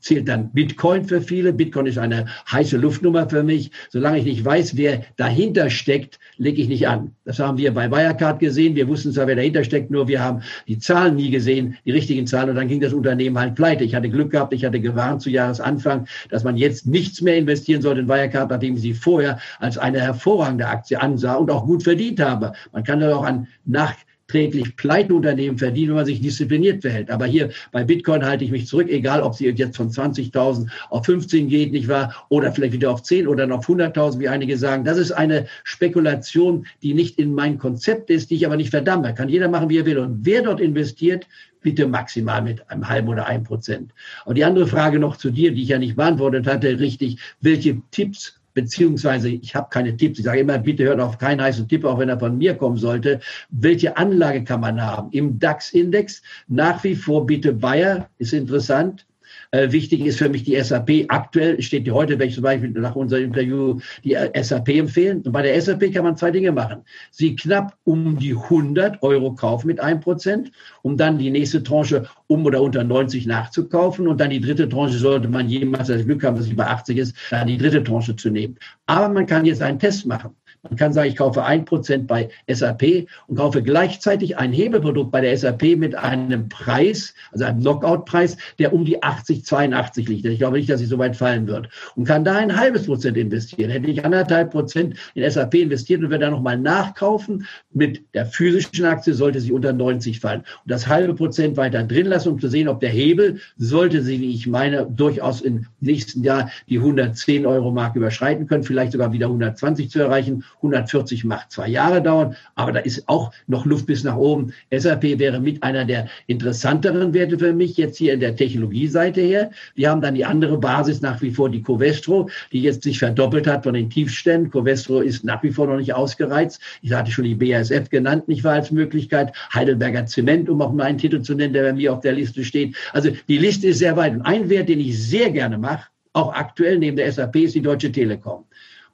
zählt 0.00 0.28
dann 0.28 0.50
Bitcoin 0.52 1.04
für 1.04 1.20
viele. 1.20 1.52
Bitcoin 1.52 1.86
ist 1.86 1.98
eine 1.98 2.26
heiße 2.50 2.76
Luftnummer 2.76 3.28
für 3.28 3.42
mich. 3.42 3.70
Solange 3.90 4.18
ich 4.18 4.24
nicht 4.24 4.44
weiß, 4.44 4.76
wer 4.76 5.02
dahinter 5.16 5.70
steckt, 5.70 6.18
lege 6.36 6.62
ich 6.62 6.68
nicht 6.68 6.88
an. 6.88 7.14
Das 7.24 7.38
haben 7.38 7.58
wir 7.58 7.72
bei 7.72 7.90
Wirecard 7.90 8.40
gesehen. 8.40 8.74
Wir 8.74 8.88
wussten 8.88 9.12
zwar, 9.12 9.26
wer 9.26 9.36
dahinter 9.36 9.62
steckt, 9.64 9.90
nur 9.90 10.08
wir 10.08 10.22
haben 10.22 10.42
die 10.66 10.78
Zahlen 10.78 11.16
nie 11.16 11.30
gesehen, 11.30 11.76
die 11.84 11.92
richtigen 11.92 12.26
Zahlen. 12.26 12.50
Und 12.50 12.56
dann 12.56 12.68
ging 12.68 12.80
das 12.80 12.92
Unternehmen 12.92 13.38
halt 13.38 13.54
pleite. 13.54 13.84
Ich 13.84 13.94
hatte 13.94 14.08
Glück 14.08 14.30
gehabt, 14.30 14.52
ich 14.52 14.64
hatte 14.64 14.80
gewarnt 14.80 15.22
zu 15.22 15.30
Jahresanfang, 15.30 16.06
dass 16.30 16.44
man 16.44 16.56
jetzt 16.56 16.86
nichts 16.86 17.20
mehr 17.20 17.36
investieren 17.36 17.82
sollte 17.82 18.00
in 18.00 18.08
Wirecard, 18.08 18.50
nachdem 18.50 18.74
ich 18.74 18.80
sie 18.80 18.94
vorher 18.94 19.38
als 19.58 19.78
eine 19.78 20.00
hervorragende 20.00 20.66
Aktie 20.66 21.00
ansah 21.00 21.34
und 21.34 21.50
auch 21.50 21.66
gut 21.66 21.82
verdient 21.82 22.20
habe. 22.20 22.52
Man 22.72 22.84
kann 22.84 23.00
das 23.00 23.12
auch 23.12 23.24
an 23.24 23.46
nach 23.64 23.94
nachträglich 24.30 24.76
Pleitenunternehmen 24.76 25.58
verdienen, 25.58 25.90
wenn 25.90 25.96
man 25.96 26.06
sich 26.06 26.20
diszipliniert 26.20 26.82
verhält. 26.82 27.10
Aber 27.10 27.26
hier 27.26 27.50
bei 27.72 27.84
Bitcoin 27.84 28.24
halte 28.24 28.44
ich 28.44 28.50
mich 28.50 28.66
zurück, 28.66 28.88
egal 28.88 29.22
ob 29.22 29.34
sie 29.34 29.48
jetzt 29.48 29.76
von 29.76 29.90
20.000 29.90 30.68
auf 30.90 31.04
15 31.04 31.48
geht, 31.48 31.72
nicht 31.72 31.88
wahr? 31.88 32.26
Oder 32.28 32.52
vielleicht 32.52 32.72
wieder 32.72 32.90
auf 32.90 33.02
10 33.02 33.26
oder 33.26 33.46
noch 33.46 33.64
100.000, 33.64 34.18
wie 34.20 34.28
einige 34.28 34.56
sagen. 34.56 34.84
Das 34.84 34.98
ist 34.98 35.12
eine 35.12 35.46
Spekulation, 35.64 36.66
die 36.82 36.94
nicht 36.94 37.18
in 37.18 37.34
mein 37.34 37.58
Konzept 37.58 38.10
ist, 38.10 38.30
die 38.30 38.36
ich 38.36 38.46
aber 38.46 38.56
nicht 38.56 38.70
verdamme. 38.70 39.14
Kann 39.14 39.28
jeder 39.28 39.48
machen, 39.48 39.68
wie 39.68 39.78
er 39.78 39.86
will. 39.86 39.98
Und 39.98 40.20
wer 40.24 40.42
dort 40.42 40.60
investiert, 40.60 41.26
bitte 41.62 41.86
maximal 41.86 42.40
mit 42.40 42.68
einem 42.70 42.88
halben 42.88 43.08
oder 43.08 43.26
ein 43.26 43.44
Prozent. 43.44 43.92
Und 44.24 44.36
die 44.36 44.44
andere 44.44 44.66
Frage 44.66 44.98
noch 44.98 45.16
zu 45.16 45.30
dir, 45.30 45.52
die 45.52 45.62
ich 45.62 45.68
ja 45.68 45.78
nicht 45.78 45.96
beantwortet 45.96 46.46
hatte, 46.46 46.78
richtig, 46.78 47.18
welche 47.40 47.82
Tipps 47.90 48.39
beziehungsweise 48.54 49.28
ich 49.28 49.54
habe 49.54 49.68
keine 49.70 49.96
Tipps. 49.96 50.18
Ich 50.18 50.24
sage 50.24 50.40
immer, 50.40 50.58
bitte 50.58 50.84
hört 50.84 51.00
auf 51.00 51.18
keinen 51.18 51.40
heißen 51.40 51.68
Tipp, 51.68 51.84
auch 51.84 51.98
wenn 51.98 52.08
er 52.08 52.18
von 52.18 52.36
mir 52.38 52.54
kommen 52.54 52.76
sollte. 52.76 53.20
Welche 53.50 53.96
Anlage 53.96 54.44
kann 54.44 54.60
man 54.60 54.80
haben? 54.80 55.10
Im 55.12 55.38
DAX-Index 55.38 56.22
nach 56.48 56.82
wie 56.84 56.94
vor 56.94 57.26
bitte 57.26 57.52
Bayer, 57.52 58.08
ist 58.18 58.32
interessant. 58.32 59.06
Äh, 59.52 59.72
wichtig 59.72 60.06
ist 60.06 60.18
für 60.18 60.28
mich 60.28 60.44
die 60.44 60.60
SAP. 60.62 61.06
Aktuell 61.08 61.60
steht 61.60 61.84
die 61.86 61.90
heute, 61.90 62.22
ich 62.22 62.34
zum 62.34 62.44
Beispiel 62.44 62.70
nach 62.70 62.94
unserem 62.94 63.24
Interview 63.24 63.80
die 64.04 64.14
äh, 64.14 64.42
SAP 64.42 64.68
empfehlen. 64.68 65.22
Und 65.22 65.32
bei 65.32 65.42
der 65.42 65.60
SAP 65.60 65.92
kann 65.92 66.04
man 66.04 66.16
zwei 66.16 66.30
Dinge 66.30 66.52
machen. 66.52 66.84
Sie 67.10 67.34
knapp 67.34 67.76
um 67.82 68.16
die 68.16 68.34
100 68.34 69.02
Euro 69.02 69.34
kaufen 69.34 69.66
mit 69.66 69.80
einem 69.80 69.98
Prozent, 69.98 70.52
um 70.82 70.96
dann 70.96 71.18
die 71.18 71.30
nächste 71.30 71.64
Tranche 71.64 72.08
um 72.28 72.46
oder 72.46 72.62
unter 72.62 72.84
90 72.84 73.26
nachzukaufen. 73.26 74.06
Und 74.06 74.20
dann 74.20 74.30
die 74.30 74.40
dritte 74.40 74.68
Tranche 74.68 74.98
sollte 74.98 75.28
man 75.28 75.48
jemals 75.48 75.88
das 75.88 76.04
Glück 76.04 76.22
haben, 76.22 76.36
dass 76.36 76.46
sie 76.46 76.54
bei 76.54 76.66
80 76.66 76.98
ist, 76.98 77.16
dann 77.30 77.48
die 77.48 77.58
dritte 77.58 77.82
Tranche 77.82 78.14
zu 78.14 78.30
nehmen. 78.30 78.56
Aber 78.86 79.08
man 79.08 79.26
kann 79.26 79.44
jetzt 79.44 79.62
einen 79.62 79.80
Test 79.80 80.06
machen. 80.06 80.36
Man 80.62 80.76
kann 80.76 80.92
sagen, 80.92 81.08
ich 81.08 81.16
kaufe 81.16 81.42
ein 81.42 81.64
Prozent 81.64 82.06
bei 82.06 82.28
SAP 82.46 83.06
und 83.28 83.36
kaufe 83.36 83.62
gleichzeitig 83.62 84.36
ein 84.36 84.52
Hebelprodukt 84.52 85.10
bei 85.10 85.22
der 85.22 85.34
SAP 85.36 85.76
mit 85.76 85.94
einem 85.94 86.50
Preis, 86.50 87.14
also 87.32 87.46
einem 87.46 87.60
Knockout-Preis, 87.60 88.36
der 88.58 88.74
um 88.74 88.84
die 88.84 89.02
80, 89.02 89.44
82 89.46 90.08
liegt. 90.08 90.26
Ich 90.26 90.38
glaube 90.38 90.58
nicht, 90.58 90.68
dass 90.68 90.82
ich 90.82 90.88
so 90.88 90.98
weit 90.98 91.16
fallen 91.16 91.46
wird. 91.46 91.70
Und 91.96 92.04
kann 92.04 92.24
da 92.24 92.36
ein 92.36 92.54
halbes 92.54 92.84
Prozent 92.84 93.16
investieren. 93.16 93.70
Hätte 93.70 93.90
ich 93.90 94.04
anderthalb 94.04 94.50
Prozent 94.50 94.96
in 95.14 95.28
SAP 95.28 95.54
investiert 95.54 96.02
und 96.02 96.10
würde 96.10 96.26
dann 96.26 96.34
nochmal 96.34 96.58
nachkaufen 96.58 97.46
mit 97.72 98.02
der 98.12 98.26
physischen 98.26 98.84
Aktie, 98.84 99.14
sollte 99.14 99.40
sie 99.40 99.52
unter 99.52 99.72
90 99.72 100.20
fallen. 100.20 100.40
Und 100.40 100.70
das 100.70 100.86
halbe 100.86 101.14
Prozent 101.14 101.56
weiter 101.56 101.82
drin 101.84 102.06
lassen, 102.06 102.32
um 102.32 102.38
zu 102.38 102.48
sehen, 102.48 102.68
ob 102.68 102.80
der 102.80 102.90
Hebel, 102.90 103.40
sollte 103.56 104.02
sie, 104.02 104.20
wie 104.20 104.34
ich 104.34 104.46
meine, 104.46 104.84
durchaus 104.84 105.40
im 105.40 105.66
nächsten 105.80 106.22
Jahr 106.22 106.50
die 106.68 106.78
110 106.78 107.46
Euro 107.46 107.70
Mark 107.70 107.96
überschreiten 107.96 108.46
können, 108.46 108.62
vielleicht 108.62 108.92
sogar 108.92 109.12
wieder 109.12 109.26
120 109.26 109.90
zu 109.90 110.00
erreichen 110.00 110.44
140 110.56 111.24
macht 111.24 111.52
zwei 111.52 111.68
Jahre 111.68 112.02
dauern, 112.02 112.36
aber 112.54 112.72
da 112.72 112.80
ist 112.80 113.08
auch 113.08 113.32
noch 113.46 113.66
Luft 113.66 113.86
bis 113.86 114.04
nach 114.04 114.16
oben. 114.16 114.52
SAP 114.70 115.18
wäre 115.18 115.40
mit 115.40 115.62
einer 115.62 115.84
der 115.84 116.08
interessanteren 116.26 117.14
Werte 117.14 117.38
für 117.38 117.52
mich 117.52 117.76
jetzt 117.76 117.98
hier 117.98 118.12
in 118.12 118.20
der 118.20 118.36
Technologieseite 118.36 119.20
her. 119.20 119.50
Wir 119.74 119.90
haben 119.90 120.00
dann 120.00 120.14
die 120.14 120.24
andere 120.24 120.58
Basis 120.58 121.00
nach 121.00 121.20
wie 121.22 121.30
vor, 121.30 121.48
die 121.48 121.62
Covestro, 121.62 122.28
die 122.52 122.62
jetzt 122.62 122.82
sich 122.82 122.98
verdoppelt 122.98 123.46
hat 123.46 123.64
von 123.64 123.74
den 123.74 123.90
Tiefständen. 123.90 124.50
Covestro 124.50 125.00
ist 125.00 125.24
nach 125.24 125.42
wie 125.42 125.50
vor 125.50 125.66
noch 125.66 125.76
nicht 125.76 125.94
ausgereizt. 125.94 126.60
Ich 126.82 126.92
hatte 126.92 127.10
schon 127.10 127.24
die 127.24 127.34
BASF 127.34 127.88
genannt, 127.90 128.28
nicht 128.28 128.44
wahr, 128.44 128.54
als 128.54 128.70
Möglichkeit. 128.70 129.32
Heidelberger 129.54 130.06
Zement, 130.06 130.48
um 130.48 130.60
auch 130.62 130.72
mal 130.72 130.84
einen 130.84 130.98
Titel 130.98 131.22
zu 131.22 131.34
nennen, 131.34 131.54
der 131.54 131.62
bei 131.62 131.72
mir 131.72 131.92
auf 131.92 132.00
der 132.00 132.12
Liste 132.12 132.44
steht. 132.44 132.76
Also 132.92 133.10
die 133.28 133.38
Liste 133.38 133.68
ist 133.68 133.78
sehr 133.78 133.96
weit. 133.96 134.14
Und 134.14 134.22
ein 134.22 134.48
Wert, 134.48 134.68
den 134.68 134.80
ich 134.80 134.98
sehr 135.02 135.30
gerne 135.30 135.58
mache, 135.58 135.88
auch 136.12 136.32
aktuell 136.34 136.78
neben 136.78 136.96
der 136.96 137.10
SAP, 137.10 137.36
ist 137.36 137.54
die 137.54 137.62
Deutsche 137.62 137.92
Telekom. 137.92 138.44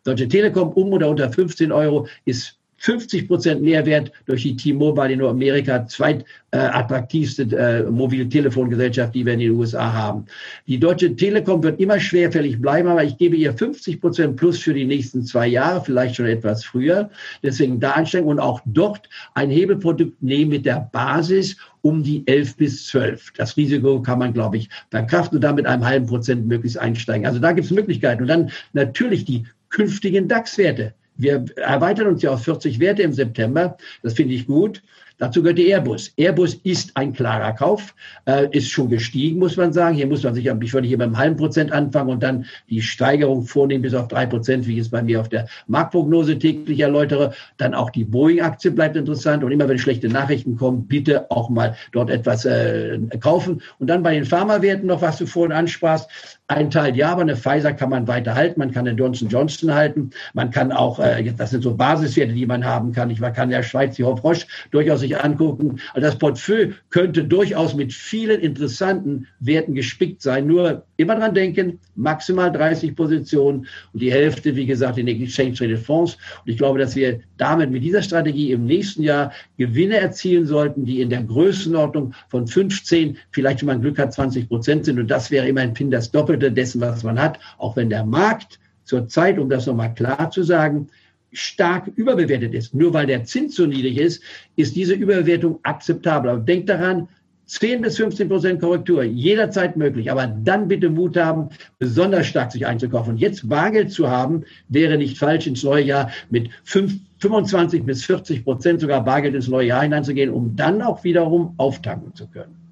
Deutsche 0.06 0.28
Telekom 0.28 0.68
um 0.70 0.92
oder 0.92 1.08
unter 1.08 1.30
15 1.30 1.72
Euro 1.72 2.06
ist 2.24 2.58
50 2.78 3.26
Prozent 3.26 3.62
Mehrwert 3.62 4.12
durch 4.26 4.42
die 4.42 4.56
T-Mobile 4.56 5.12
in 5.12 5.22
Amerika, 5.22 5.86
zweitattraktivste 5.86 7.42
äh, 7.42 7.80
äh, 7.80 7.90
Mobiltelefongesellschaft, 7.90 9.14
die 9.14 9.24
wir 9.24 9.32
in 9.32 9.40
den 9.40 9.50
USA 9.52 9.92
haben. 9.92 10.26
Die 10.66 10.78
Deutsche 10.78 11.16
Telekom 11.16 11.62
wird 11.62 11.80
immer 11.80 11.98
schwerfällig 11.98 12.60
bleiben, 12.60 12.88
aber 12.88 13.02
ich 13.02 13.16
gebe 13.16 13.36
ihr 13.36 13.52
50 13.52 14.00
Prozent 14.00 14.36
plus 14.36 14.58
für 14.58 14.74
die 14.74 14.84
nächsten 14.84 15.24
zwei 15.24 15.46
Jahre, 15.46 15.82
vielleicht 15.84 16.16
schon 16.16 16.26
etwas 16.26 16.64
früher. 16.64 17.10
Deswegen 17.42 17.80
da 17.80 17.92
einsteigen 17.92 18.28
und 18.28 18.40
auch 18.40 18.60
dort 18.66 19.08
ein 19.34 19.50
Hebelprodukt 19.50 20.22
nehmen 20.22 20.50
mit 20.50 20.66
der 20.66 20.88
Basis 20.92 21.56
um 21.80 22.02
die 22.02 22.26
11 22.26 22.56
bis 22.56 22.86
12. 22.86 23.32
Das 23.36 23.56
Risiko 23.56 24.02
kann 24.02 24.18
man, 24.18 24.32
glaube 24.32 24.56
ich, 24.56 24.68
verkraften 24.90 25.38
und 25.38 25.42
damit 25.42 25.66
einem 25.66 25.84
halben 25.84 26.06
Prozent 26.06 26.46
möglichst 26.46 26.78
einsteigen. 26.78 27.26
Also 27.26 27.38
da 27.38 27.52
gibt 27.52 27.66
es 27.66 27.70
Möglichkeiten. 27.70 28.22
Und 28.22 28.28
dann 28.28 28.50
natürlich 28.72 29.24
die 29.24 29.44
künftigen 29.68 30.28
DAX-Werte. 30.28 30.94
Wir 31.16 31.44
erweitern 31.56 32.08
uns 32.08 32.22
ja 32.22 32.32
auf 32.32 32.44
40 32.44 32.78
Werte 32.78 33.02
im 33.02 33.12
September. 33.12 33.76
Das 34.02 34.14
finde 34.14 34.34
ich 34.34 34.46
gut. 34.46 34.82
Dazu 35.18 35.42
gehört 35.42 35.58
die 35.58 35.68
Airbus. 35.68 36.12
Airbus 36.18 36.54
ist 36.62 36.94
ein 36.94 37.12
klarer 37.12 37.52
Kauf, 37.52 37.94
äh, 38.26 38.48
ist 38.50 38.70
schon 38.70 38.90
gestiegen, 38.90 39.38
muss 39.38 39.56
man 39.56 39.72
sagen. 39.72 39.96
Hier 39.96 40.06
muss 40.06 40.22
man 40.22 40.34
sich, 40.34 40.46
ich 40.46 40.74
würde 40.74 40.86
hier 40.86 40.98
beim 40.98 41.16
halben 41.16 41.36
Prozent 41.36 41.72
anfangen 41.72 42.10
und 42.10 42.22
dann 42.22 42.44
die 42.68 42.82
Steigerung 42.82 43.42
vornehmen 43.44 43.82
bis 43.82 43.94
auf 43.94 44.08
drei 44.08 44.26
Prozent, 44.26 44.66
wie 44.66 44.74
ich 44.74 44.80
es 44.80 44.90
bei 44.90 45.02
mir 45.02 45.20
auf 45.20 45.30
der 45.30 45.48
Marktprognose 45.68 46.38
täglich 46.38 46.80
erläutere. 46.80 47.32
Dann 47.56 47.74
auch 47.74 47.90
die 47.90 48.04
Boeing-Aktie 48.04 48.70
bleibt 48.70 48.96
interessant 48.96 49.42
und 49.42 49.52
immer 49.52 49.68
wenn 49.68 49.78
schlechte 49.78 50.08
Nachrichten 50.08 50.56
kommen, 50.56 50.86
bitte 50.86 51.30
auch 51.30 51.48
mal 51.48 51.76
dort 51.92 52.10
etwas 52.10 52.44
äh, 52.44 52.98
kaufen. 53.20 53.62
Und 53.78 53.88
dann 53.88 54.02
bei 54.02 54.14
den 54.14 54.26
Pharmawerten 54.26 54.86
noch, 54.86 55.00
was 55.00 55.16
du 55.16 55.26
vorhin 55.26 55.52
ansprachst. 55.52 56.08
Ein 56.48 56.70
Teil 56.70 56.94
ja, 56.96 57.10
aber 57.10 57.22
eine 57.22 57.36
Pfizer 57.36 57.72
kann 57.72 57.90
man 57.90 58.06
weiter 58.06 58.34
halten, 58.34 58.60
man 58.60 58.70
kann 58.70 58.86
eine 58.86 58.96
Johnson 58.96 59.28
Johnson 59.28 59.74
halten, 59.74 60.10
man 60.32 60.50
kann 60.50 60.70
auch, 60.70 61.00
äh, 61.00 61.32
das 61.36 61.50
sind 61.50 61.62
so 61.62 61.74
Basiswerte, 61.74 62.34
die 62.34 62.46
man 62.46 62.64
haben 62.64 62.92
kann. 62.92 63.10
Ich 63.10 63.20
kann 63.20 63.50
ja 63.50 63.62
Schweiz, 63.62 63.96
die 63.96 64.04
Hoffrosch 64.04 64.46
durchaus 64.70 65.02
sich 65.06 65.18
angucken. 65.18 65.80
Also 65.94 66.06
das 66.06 66.18
Portfolio 66.18 66.72
könnte 66.90 67.24
durchaus 67.24 67.74
mit 67.74 67.92
vielen 67.92 68.40
interessanten 68.40 69.26
Werten 69.40 69.74
gespickt 69.74 70.22
sein. 70.22 70.46
Nur 70.46 70.84
immer 70.96 71.16
dran 71.16 71.34
denken, 71.34 71.78
maximal 71.94 72.50
30 72.52 72.94
Positionen 72.94 73.66
und 73.92 74.02
die 74.02 74.12
Hälfte, 74.12 74.54
wie 74.56 74.66
gesagt, 74.66 74.98
in 74.98 75.06
den 75.06 75.20
Exchange 75.22 75.54
Traded 75.54 75.78
Fonds. 75.78 76.14
Und 76.44 76.50
ich 76.50 76.58
glaube, 76.58 76.78
dass 76.78 76.96
wir 76.96 77.20
damit 77.36 77.70
mit 77.70 77.82
dieser 77.82 78.02
Strategie 78.02 78.52
im 78.52 78.66
nächsten 78.66 79.02
Jahr 79.02 79.32
Gewinne 79.56 79.96
erzielen 79.96 80.46
sollten, 80.46 80.84
die 80.84 81.00
in 81.00 81.10
der 81.10 81.22
Größenordnung 81.22 82.14
von 82.28 82.46
15, 82.46 83.16
vielleicht 83.30 83.60
wenn 83.60 83.66
man 83.66 83.80
Glück 83.80 83.98
hat, 83.98 84.12
20 84.12 84.48
Prozent 84.48 84.84
sind. 84.84 84.98
Und 84.98 85.10
das 85.10 85.30
wäre 85.30 85.48
immerhin 85.48 85.90
das 85.90 86.10
Doppelte 86.10 86.52
dessen, 86.52 86.80
was 86.80 87.02
man 87.02 87.20
hat, 87.20 87.38
auch 87.58 87.76
wenn 87.76 87.90
der 87.90 88.04
Markt 88.04 88.58
zurzeit, 88.84 89.38
um 89.38 89.50
das 89.50 89.66
nochmal 89.66 89.92
klar 89.94 90.30
zu 90.30 90.42
sagen, 90.42 90.88
stark 91.36 91.90
überbewertet 91.96 92.54
ist. 92.54 92.74
Nur 92.74 92.92
weil 92.94 93.06
der 93.06 93.24
Zins 93.24 93.56
so 93.56 93.66
niedrig 93.66 93.98
ist, 93.98 94.22
ist 94.56 94.76
diese 94.76 94.94
Überbewertung 94.94 95.60
akzeptabel. 95.62 96.30
Aber 96.30 96.40
denkt 96.40 96.68
daran, 96.68 97.08
10 97.46 97.80
bis 97.80 97.96
15 97.96 98.28
Prozent 98.28 98.60
Korrektur, 98.60 99.04
jederzeit 99.04 99.76
möglich. 99.76 100.10
Aber 100.10 100.26
dann 100.26 100.66
bitte 100.66 100.90
Mut 100.90 101.16
haben, 101.16 101.48
besonders 101.78 102.26
stark 102.26 102.50
sich 102.50 102.66
einzukaufen. 102.66 103.14
Und 103.14 103.18
jetzt 103.18 103.48
Bargeld 103.48 103.92
zu 103.92 104.10
haben, 104.10 104.44
wäre 104.68 104.98
nicht 104.98 105.16
falsch, 105.16 105.46
ins 105.46 105.62
neue 105.62 105.84
Jahr 105.84 106.10
mit 106.28 106.50
5, 106.64 106.94
25 107.18 107.84
bis 107.84 108.04
40 108.04 108.44
Prozent 108.44 108.80
sogar 108.80 109.04
Bargeld 109.04 109.34
ins 109.34 109.48
neue 109.48 109.68
Jahr 109.68 109.82
hineinzugehen, 109.82 110.30
um 110.30 110.56
dann 110.56 110.82
auch 110.82 111.04
wiederum 111.04 111.54
auftanken 111.56 112.14
zu 112.14 112.26
können. 112.26 112.65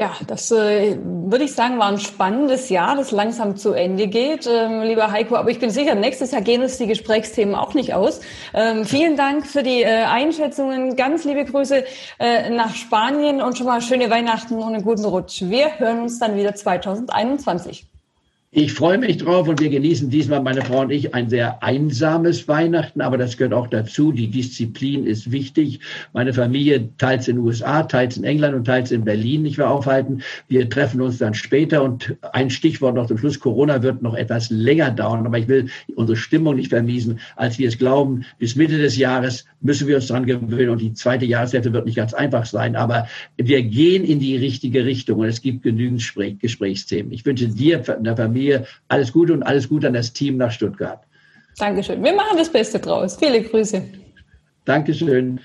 Ja, 0.00 0.12
das 0.26 0.50
äh, 0.50 0.96
würde 1.04 1.44
ich 1.44 1.52
sagen, 1.52 1.78
war 1.78 1.88
ein 1.88 2.00
spannendes 2.00 2.70
Jahr, 2.70 2.96
das 2.96 3.10
langsam 3.10 3.58
zu 3.58 3.74
Ende 3.74 4.06
geht, 4.06 4.48
ähm, 4.50 4.80
lieber 4.80 5.10
Heiko. 5.10 5.36
Aber 5.36 5.50
ich 5.50 5.58
bin 5.58 5.68
sicher, 5.68 5.94
nächstes 5.94 6.30
Jahr 6.30 6.40
gehen 6.40 6.62
uns 6.62 6.78
die 6.78 6.86
Gesprächsthemen 6.86 7.54
auch 7.54 7.74
nicht 7.74 7.92
aus. 7.92 8.20
Ähm, 8.54 8.86
vielen 8.86 9.18
Dank 9.18 9.46
für 9.46 9.62
die 9.62 9.82
äh, 9.82 10.04
Einschätzungen. 10.04 10.96
Ganz 10.96 11.24
liebe 11.24 11.44
Grüße 11.44 11.84
äh, 12.18 12.48
nach 12.48 12.74
Spanien 12.74 13.42
und 13.42 13.58
schon 13.58 13.66
mal 13.66 13.82
schöne 13.82 14.08
Weihnachten 14.08 14.54
und 14.54 14.72
einen 14.72 14.84
guten 14.84 15.04
Rutsch. 15.04 15.42
Wir 15.42 15.78
hören 15.78 16.00
uns 16.00 16.18
dann 16.18 16.34
wieder 16.34 16.54
2021. 16.54 17.89
Ich 18.52 18.72
freue 18.72 18.98
mich 18.98 19.18
drauf 19.18 19.46
und 19.46 19.60
wir 19.60 19.68
genießen 19.68 20.10
diesmal, 20.10 20.42
meine 20.42 20.62
Frau 20.62 20.80
und 20.80 20.90
ich, 20.90 21.14
ein 21.14 21.30
sehr 21.30 21.62
einsames 21.62 22.48
Weihnachten, 22.48 23.00
aber 23.00 23.16
das 23.16 23.36
gehört 23.36 23.54
auch 23.54 23.68
dazu. 23.68 24.10
Die 24.10 24.26
Disziplin 24.26 25.06
ist 25.06 25.30
wichtig. 25.30 25.78
Meine 26.14 26.32
Familie 26.34 26.88
teils 26.98 27.28
in 27.28 27.36
den 27.36 27.44
USA, 27.44 27.84
teils 27.84 28.16
in 28.16 28.24
England 28.24 28.56
und 28.56 28.64
teils 28.64 28.90
in 28.90 29.04
Berlin 29.04 29.42
nicht 29.42 29.58
mehr 29.58 29.70
aufhalten. 29.70 30.22
Wir 30.48 30.68
treffen 30.68 31.00
uns 31.00 31.18
dann 31.18 31.34
später 31.34 31.84
und 31.84 32.16
ein 32.32 32.50
Stichwort 32.50 32.96
noch 32.96 33.06
zum 33.06 33.18
Schluss. 33.18 33.38
Corona 33.38 33.84
wird 33.84 34.02
noch 34.02 34.16
etwas 34.16 34.50
länger 34.50 34.90
dauern, 34.90 35.26
aber 35.26 35.38
ich 35.38 35.46
will 35.46 35.68
unsere 35.94 36.16
Stimmung 36.16 36.56
nicht 36.56 36.70
vermiesen, 36.70 37.20
als 37.36 37.56
wir 37.56 37.68
es 37.68 37.78
glauben. 37.78 38.24
Bis 38.40 38.56
Mitte 38.56 38.78
des 38.78 38.96
Jahres 38.96 39.44
müssen 39.60 39.86
wir 39.86 39.94
uns 39.94 40.08
dran 40.08 40.26
gewöhnen 40.26 40.70
und 40.70 40.80
die 40.80 40.94
zweite 40.94 41.24
Jahreshälfte 41.24 41.72
wird 41.72 41.86
nicht 41.86 41.96
ganz 41.96 42.14
einfach 42.14 42.46
sein, 42.46 42.74
aber 42.74 43.06
wir 43.36 43.62
gehen 43.62 44.04
in 44.04 44.18
die 44.18 44.36
richtige 44.36 44.84
Richtung 44.84 45.20
und 45.20 45.28
es 45.28 45.40
gibt 45.40 45.62
genügend 45.62 46.02
Gesprächsthemen. 46.40 47.12
Ich 47.12 47.24
wünsche 47.24 47.46
dir, 47.46 47.78
der 47.78 48.16
Familie, 48.16 48.39
mir 48.40 48.66
alles 48.88 49.12
Gute 49.12 49.32
und 49.32 49.42
alles 49.42 49.68
Gute 49.68 49.86
an 49.86 49.94
das 49.94 50.12
Team 50.12 50.36
nach 50.36 50.50
Stuttgart. 50.50 51.00
Dankeschön. 51.58 52.02
Wir 52.02 52.14
machen 52.14 52.38
das 52.38 52.50
Beste 52.50 52.78
draus. 52.78 53.16
Viele 53.16 53.42
Grüße. 53.42 53.82
Dankeschön. 54.64 55.40